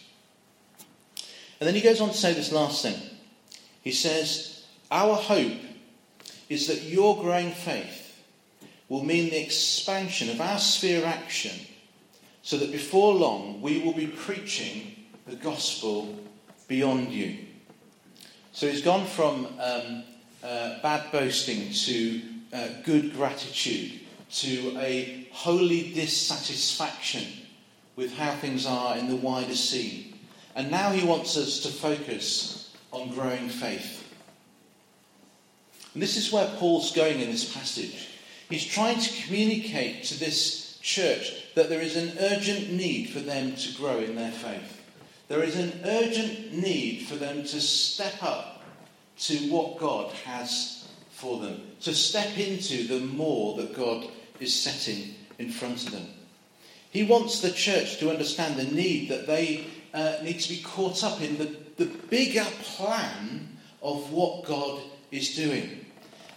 And 1.59 1.67
then 1.67 1.75
he 1.75 1.81
goes 1.81 1.99
on 1.99 2.09
to 2.09 2.17
say 2.17 2.33
this 2.33 2.53
last 2.53 2.81
thing. 2.81 2.95
He 3.81 3.91
says, 3.91 4.63
Our 4.89 5.15
hope 5.15 5.59
is 6.47 6.67
that 6.67 6.83
your 6.83 7.21
growing 7.21 7.51
faith 7.51 8.17
will 8.87 9.03
mean 9.03 9.29
the 9.29 9.43
expansion 9.43 10.29
of 10.29 10.39
our 10.39 10.59
sphere 10.59 10.99
of 10.99 11.05
action 11.05 11.67
so 12.43 12.55
that 12.57 12.71
before 12.71 13.13
long 13.13 13.61
we 13.61 13.79
will 13.79 13.93
be 13.93 14.07
preaching 14.07 14.95
the 15.25 15.35
gospel 15.35 16.17
beyond 16.73 17.11
you. 17.11 17.37
So 18.51 18.67
he's 18.67 18.81
gone 18.81 19.05
from 19.05 19.45
um, 19.59 20.03
uh, 20.43 20.81
bad 20.81 21.11
boasting 21.11 21.71
to 21.71 22.21
uh, 22.51 22.67
good 22.83 23.13
gratitude 23.13 23.99
to 24.31 24.75
a 24.79 25.27
holy 25.31 25.93
dissatisfaction 25.93 27.27
with 27.95 28.17
how 28.17 28.31
things 28.37 28.65
are 28.65 28.97
in 28.97 29.07
the 29.07 29.15
wider 29.15 29.55
scene. 29.55 30.17
And 30.55 30.71
now 30.71 30.89
he 30.89 31.05
wants 31.05 31.37
us 31.37 31.59
to 31.59 31.69
focus 31.69 32.75
on 32.91 33.13
growing 33.13 33.49
faith. 33.49 34.03
And 35.93 36.01
this 36.01 36.17
is 36.17 36.33
where 36.33 36.47
Paul's 36.57 36.91
going 36.91 37.19
in 37.19 37.29
this 37.29 37.53
passage. 37.53 38.09
He's 38.49 38.65
trying 38.65 38.99
to 38.99 39.23
communicate 39.23 40.05
to 40.05 40.19
this 40.19 40.79
church 40.81 41.53
that 41.53 41.69
there 41.69 41.81
is 41.81 41.95
an 41.95 42.17
urgent 42.19 42.71
need 42.71 43.11
for 43.11 43.19
them 43.19 43.55
to 43.57 43.73
grow 43.75 43.99
in 43.99 44.15
their 44.15 44.31
faith. 44.31 44.82
There 45.33 45.41
is 45.41 45.55
an 45.55 45.81
urgent 45.83 46.53
need 46.53 47.07
for 47.07 47.15
them 47.15 47.37
to 47.41 47.59
step 47.59 48.21
up 48.21 48.61
to 49.21 49.35
what 49.49 49.79
God 49.79 50.11
has 50.25 50.87
for 51.09 51.39
them, 51.39 51.59
to 51.81 51.93
step 51.95 52.37
into 52.37 52.85
the 52.85 52.99
more 52.99 53.57
that 53.57 53.75
God 53.75 54.05
is 54.39 54.53
setting 54.53 55.15
in 55.39 55.49
front 55.49 55.87
of 55.87 55.91
them. 55.91 56.05
He 56.91 57.01
wants 57.01 57.41
the 57.41 57.49
church 57.49 57.97
to 57.97 58.11
understand 58.11 58.57
the 58.57 58.75
need 58.75 59.09
that 59.09 59.25
they 59.25 59.65
uh, 59.91 60.17
need 60.21 60.39
to 60.39 60.49
be 60.49 60.61
caught 60.61 61.03
up 61.03 61.19
in 61.19 61.39
the, 61.39 61.57
the 61.77 61.85
bigger 61.85 62.45
plan 62.61 63.57
of 63.81 64.11
what 64.11 64.45
God 64.45 64.83
is 65.09 65.35
doing. 65.35 65.83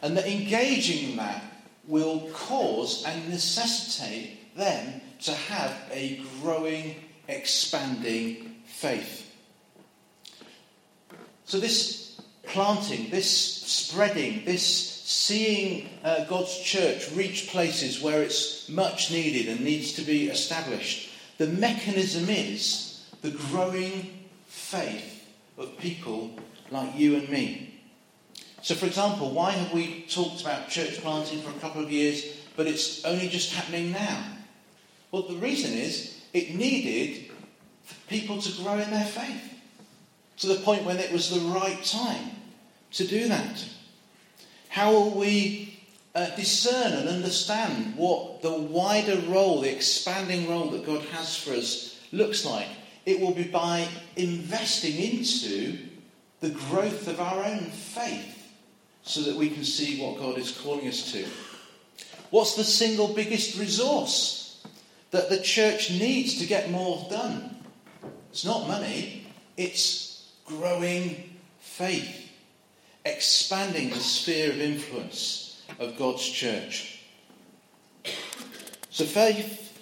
And 0.00 0.16
that 0.16 0.26
engaging 0.26 1.16
that 1.16 1.42
will 1.86 2.30
cause 2.32 3.04
and 3.04 3.28
necessitate 3.28 4.56
them 4.56 5.02
to 5.24 5.32
have 5.32 5.76
a 5.92 6.22
growing, 6.40 6.96
expanding 7.28 8.55
faith. 8.76 9.22
So, 11.46 11.58
this 11.58 12.20
planting, 12.42 13.08
this 13.10 13.30
spreading, 13.30 14.44
this 14.44 14.64
seeing 14.64 15.88
uh, 16.04 16.24
God's 16.24 16.58
church 16.58 17.10
reach 17.12 17.48
places 17.48 18.02
where 18.02 18.22
it's 18.22 18.68
much 18.68 19.10
needed 19.10 19.48
and 19.48 19.60
needs 19.60 19.94
to 19.94 20.02
be 20.02 20.28
established, 20.28 21.10
the 21.38 21.46
mechanism 21.46 22.28
is 22.28 23.08
the 23.22 23.30
growing 23.30 24.26
faith 24.46 25.26
of 25.56 25.78
people 25.78 26.32
like 26.70 26.94
you 26.96 27.16
and 27.16 27.28
me. 27.30 27.80
So, 28.60 28.74
for 28.74 28.86
example, 28.86 29.30
why 29.30 29.52
have 29.52 29.72
we 29.72 30.02
talked 30.02 30.42
about 30.42 30.68
church 30.68 30.98
planting 31.00 31.40
for 31.40 31.50
a 31.50 31.60
couple 31.60 31.82
of 31.82 31.90
years, 31.90 32.24
but 32.56 32.66
it's 32.66 33.04
only 33.06 33.28
just 33.28 33.54
happening 33.54 33.92
now? 33.92 34.22
Well, 35.12 35.22
the 35.22 35.36
reason 35.36 35.72
is 35.72 36.20
it 36.34 36.54
needed 36.54 37.30
people 38.08 38.40
to 38.40 38.62
grow 38.62 38.78
in 38.78 38.90
their 38.90 39.04
faith 39.04 39.54
to 40.38 40.46
the 40.48 40.56
point 40.56 40.84
when 40.84 40.98
it 40.98 41.12
was 41.12 41.30
the 41.30 41.40
right 41.48 41.82
time 41.84 42.30
to 42.92 43.06
do 43.06 43.28
that. 43.28 43.64
How 44.68 44.92
will 44.92 45.10
we 45.12 45.82
uh, 46.14 46.34
discern 46.36 46.92
and 46.92 47.08
understand 47.08 47.96
what 47.96 48.42
the 48.42 48.52
wider 48.52 49.16
role, 49.28 49.60
the 49.60 49.74
expanding 49.74 50.48
role 50.48 50.70
that 50.70 50.86
God 50.86 51.02
has 51.06 51.36
for 51.36 51.52
us 51.52 52.00
looks 52.12 52.44
like? 52.44 52.68
It 53.06 53.20
will 53.20 53.32
be 53.32 53.44
by 53.44 53.88
investing 54.16 54.96
into 54.96 55.78
the 56.40 56.50
growth 56.50 57.08
of 57.08 57.20
our 57.20 57.44
own 57.44 57.70
faith 57.70 58.52
so 59.02 59.22
that 59.22 59.36
we 59.36 59.48
can 59.48 59.64
see 59.64 60.02
what 60.02 60.18
God 60.18 60.36
is 60.36 60.50
calling 60.50 60.88
us 60.88 61.12
to. 61.12 61.24
What's 62.30 62.56
the 62.56 62.64
single 62.64 63.08
biggest 63.14 63.58
resource 63.58 64.66
that 65.12 65.30
the 65.30 65.40
church 65.40 65.90
needs 65.90 66.38
to 66.38 66.46
get 66.46 66.70
more 66.70 67.06
done? 67.08 67.55
It's 68.36 68.44
not 68.44 68.68
money, 68.68 69.26
it's 69.56 70.30
growing 70.44 71.38
faith, 71.58 72.30
expanding 73.06 73.88
the 73.88 73.96
sphere 73.96 74.50
of 74.50 74.60
influence 74.60 75.62
of 75.78 75.96
God's 75.96 76.28
church. 76.28 77.00
So 78.90 79.06
faith 79.06 79.80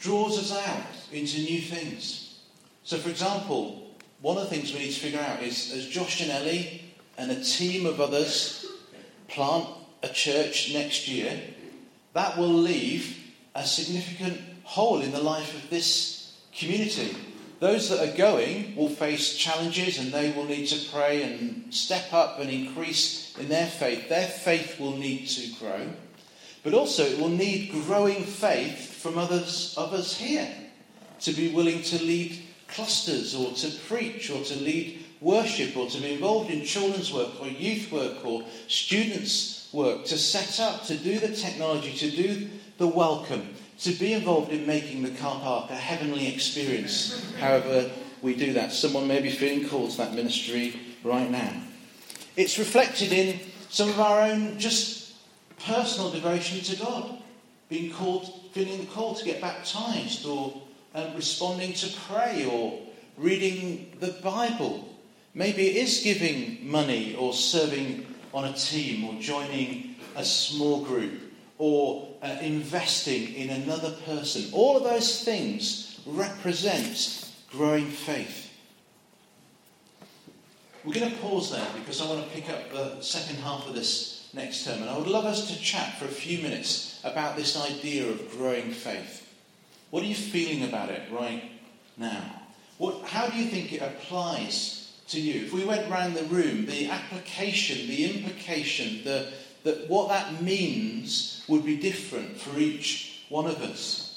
draws 0.00 0.36
us 0.36 0.66
out 0.66 0.82
into 1.12 1.38
new 1.38 1.60
things. 1.60 2.40
So, 2.82 2.98
for 2.98 3.10
example, 3.10 3.94
one 4.20 4.36
of 4.36 4.42
the 4.42 4.50
things 4.50 4.72
we 4.72 4.80
need 4.80 4.92
to 4.92 5.00
figure 5.00 5.20
out 5.20 5.44
is 5.44 5.72
as 5.72 5.86
Josh 5.86 6.20
and 6.22 6.32
Ellie 6.32 6.92
and 7.16 7.30
a 7.30 7.44
team 7.44 7.86
of 7.86 8.00
others 8.00 8.66
plant 9.28 9.68
a 10.02 10.08
church 10.08 10.72
next 10.74 11.06
year, 11.06 11.40
that 12.14 12.36
will 12.36 12.48
leave 12.48 13.16
a 13.54 13.64
significant 13.64 14.40
hole 14.64 15.00
in 15.02 15.12
the 15.12 15.22
life 15.22 15.54
of 15.54 15.70
this 15.70 16.19
community. 16.60 17.16
Those 17.58 17.88
that 17.90 18.08
are 18.08 18.16
going 18.16 18.76
will 18.76 18.88
face 18.88 19.36
challenges 19.36 19.98
and 19.98 20.12
they 20.12 20.30
will 20.32 20.44
need 20.44 20.66
to 20.66 20.90
pray 20.90 21.22
and 21.22 21.72
step 21.74 22.12
up 22.12 22.38
and 22.38 22.48
increase 22.48 23.36
in 23.38 23.48
their 23.48 23.66
faith. 23.66 24.08
Their 24.08 24.28
faith 24.28 24.78
will 24.78 24.96
need 24.96 25.26
to 25.28 25.58
grow. 25.58 25.88
But 26.62 26.74
also, 26.74 27.04
it 27.04 27.18
will 27.18 27.28
need 27.28 27.72
growing 27.72 28.22
faith 28.24 28.94
from 28.94 29.18
others, 29.18 29.74
others 29.76 30.16
here 30.16 30.50
to 31.20 31.32
be 31.32 31.52
willing 31.52 31.82
to 31.82 32.02
lead 32.02 32.38
clusters 32.68 33.34
or 33.34 33.52
to 33.52 33.70
preach 33.88 34.30
or 34.30 34.42
to 34.42 34.56
lead 34.56 35.04
worship 35.20 35.76
or 35.76 35.88
to 35.88 36.00
be 36.00 36.14
involved 36.14 36.50
in 36.50 36.64
children's 36.64 37.12
work 37.12 37.40
or 37.40 37.48
youth 37.48 37.90
work 37.92 38.24
or 38.24 38.44
students' 38.68 39.59
work, 39.72 40.04
to 40.06 40.18
set 40.18 40.60
up, 40.60 40.84
to 40.84 40.96
do 40.96 41.18
the 41.18 41.34
technology, 41.34 41.92
to 41.92 42.10
do 42.10 42.48
the 42.78 42.86
welcome, 42.86 43.54
to 43.78 43.92
be 43.92 44.12
involved 44.12 44.52
in 44.52 44.66
making 44.66 45.02
the 45.02 45.10
car 45.10 45.40
park 45.40 45.70
a 45.70 45.74
heavenly 45.74 46.32
experience, 46.32 47.32
however 47.38 47.90
we 48.22 48.34
do 48.34 48.52
that. 48.54 48.72
Someone 48.72 49.06
may 49.06 49.20
be 49.20 49.30
feeling 49.30 49.68
called 49.68 49.90
to 49.92 49.96
that 49.98 50.14
ministry 50.14 50.78
right 51.04 51.30
now. 51.30 51.52
It's 52.36 52.58
reflected 52.58 53.12
in 53.12 53.40
some 53.68 53.88
of 53.88 54.00
our 54.00 54.22
own 54.22 54.58
just 54.58 55.14
personal 55.64 56.10
devotion 56.10 56.60
to 56.60 56.76
God, 56.82 57.22
being 57.68 57.92
called, 57.92 58.50
feeling 58.52 58.80
the 58.80 58.86
call 58.86 59.14
to 59.14 59.24
get 59.24 59.40
baptized, 59.40 60.26
or 60.26 60.62
um, 60.94 61.14
responding 61.14 61.72
to 61.74 61.88
pray, 62.08 62.44
or 62.44 62.80
reading 63.16 63.96
the 64.00 64.12
Bible. 64.22 64.88
Maybe 65.34 65.68
it 65.68 65.76
is 65.76 66.00
giving 66.02 66.68
money, 66.68 67.14
or 67.14 67.32
serving 67.32 68.06
on 68.32 68.44
a 68.44 68.52
team, 68.52 69.04
or 69.04 69.20
joining 69.20 69.96
a 70.16 70.24
small 70.24 70.84
group, 70.84 71.32
or 71.58 72.08
uh, 72.22 72.36
investing 72.40 73.34
in 73.34 73.50
another 73.50 73.92
person. 74.06 74.44
All 74.52 74.76
of 74.76 74.84
those 74.84 75.24
things 75.24 76.00
represent 76.06 77.30
growing 77.50 77.86
faith. 77.86 78.50
we're 80.84 80.94
going 80.94 81.10
to 81.10 81.16
pause 81.18 81.50
there 81.50 81.66
because 81.76 82.00
I 82.00 82.08
want 82.08 82.24
to 82.24 82.30
pick 82.30 82.48
up 82.48 82.72
the 82.72 83.00
second 83.02 83.36
half 83.36 83.66
of 83.66 83.74
this 83.74 84.30
next 84.32 84.64
term. 84.64 84.80
And 84.80 84.88
I 84.88 84.96
would 84.96 85.08
love 85.08 85.26
us 85.26 85.48
to 85.48 85.60
chat 85.60 85.98
for 85.98 86.06
a 86.06 86.08
few 86.08 86.42
minutes 86.42 87.00
about 87.04 87.36
this 87.36 87.60
idea 87.60 88.08
of 88.08 88.30
growing 88.30 88.70
faith. 88.70 89.26
What 89.90 90.02
are 90.02 90.06
you 90.06 90.14
feeling 90.14 90.68
about 90.68 90.88
it 90.88 91.02
right 91.10 91.50
now? 91.96 92.42
What, 92.78 93.02
how 93.04 93.28
do 93.28 93.36
you 93.36 93.50
think 93.50 93.72
it 93.72 93.82
applies 93.82 94.79
to 95.10 95.20
you? 95.20 95.46
If 95.46 95.52
we 95.52 95.64
went 95.64 95.90
round 95.90 96.14
the 96.14 96.24
room, 96.24 96.66
the 96.66 96.88
application, 96.88 97.88
the 97.88 98.04
implication, 98.04 99.04
the, 99.04 99.32
the, 99.64 99.84
what 99.88 100.08
that 100.08 100.42
means 100.42 101.44
would 101.48 101.64
be 101.64 101.76
different 101.76 102.36
for 102.36 102.58
each 102.58 103.24
one 103.28 103.46
of 103.46 103.60
us. 103.62 104.10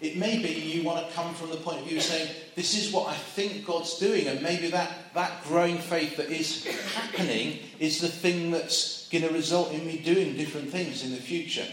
It 0.00 0.16
may 0.16 0.42
be 0.42 0.48
you 0.48 0.82
want 0.82 1.08
to 1.08 1.14
come 1.14 1.34
from 1.34 1.50
the 1.50 1.56
point 1.56 1.80
of 1.80 1.86
view 1.86 2.00
saying, 2.00 2.28
This 2.54 2.76
is 2.76 2.92
what 2.92 3.08
I 3.08 3.14
think 3.14 3.64
God's 3.64 3.98
doing, 3.98 4.26
and 4.26 4.42
maybe 4.42 4.68
that, 4.70 5.14
that 5.14 5.44
growing 5.44 5.78
faith 5.78 6.16
that 6.16 6.30
is 6.30 6.66
happening 6.94 7.60
is 7.78 8.00
the 8.00 8.08
thing 8.08 8.50
that's 8.50 9.08
going 9.08 9.26
to 9.26 9.32
result 9.32 9.72
in 9.72 9.86
me 9.86 9.98
doing 9.98 10.36
different 10.36 10.70
things 10.70 11.04
in 11.04 11.10
the 11.12 11.16
future. 11.16 11.66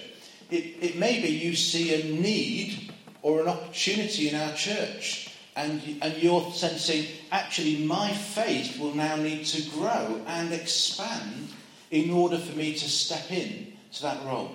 It, 0.50 0.76
it 0.82 0.98
may 0.98 1.22
be 1.22 1.30
you 1.30 1.56
see 1.56 1.94
a 1.94 2.22
need 2.22 2.94
or 3.22 3.42
an 3.42 3.48
opportunity 3.48 4.30
in 4.30 4.36
our 4.36 4.54
church, 4.54 5.31
and, 5.56 5.82
and 6.02 6.18
you're 6.18 6.52
sensing, 6.52 7.06
actually, 7.32 7.84
my 7.86 8.12
faith 8.12 8.80
will 8.80 8.96
now 8.96 9.16
need 9.16 9.46
to 9.48 9.70
grow 9.72 10.22
and 10.28 10.54
expand 10.54 11.50
in 11.92 12.10
order 12.10 12.38
for 12.38 12.56
me 12.56 12.74
to 12.74 12.90
step 12.90 13.32
in 13.32 13.74
to 13.94 14.02
that 14.04 14.26
role. 14.26 14.52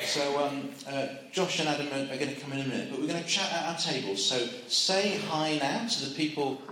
So 0.00 0.44
um, 0.44 0.70
uh, 0.88 1.08
Josh 1.32 1.58
and 1.60 1.68
Adam 1.68 1.88
are, 1.88 2.12
are 2.12 2.18
going 2.18 2.34
to 2.34 2.40
come 2.40 2.52
in 2.52 2.60
a 2.60 2.68
minute, 2.68 2.88
but 2.90 3.00
we're 3.00 3.08
going 3.08 3.22
to 3.22 3.28
chat 3.28 3.52
at 3.52 3.68
our 3.68 3.78
tables. 3.78 4.24
So 4.24 4.38
say 4.68 5.18
hi 5.18 5.58
now 5.58 5.86
to 5.86 6.08
the 6.08 6.14
people 6.14 6.62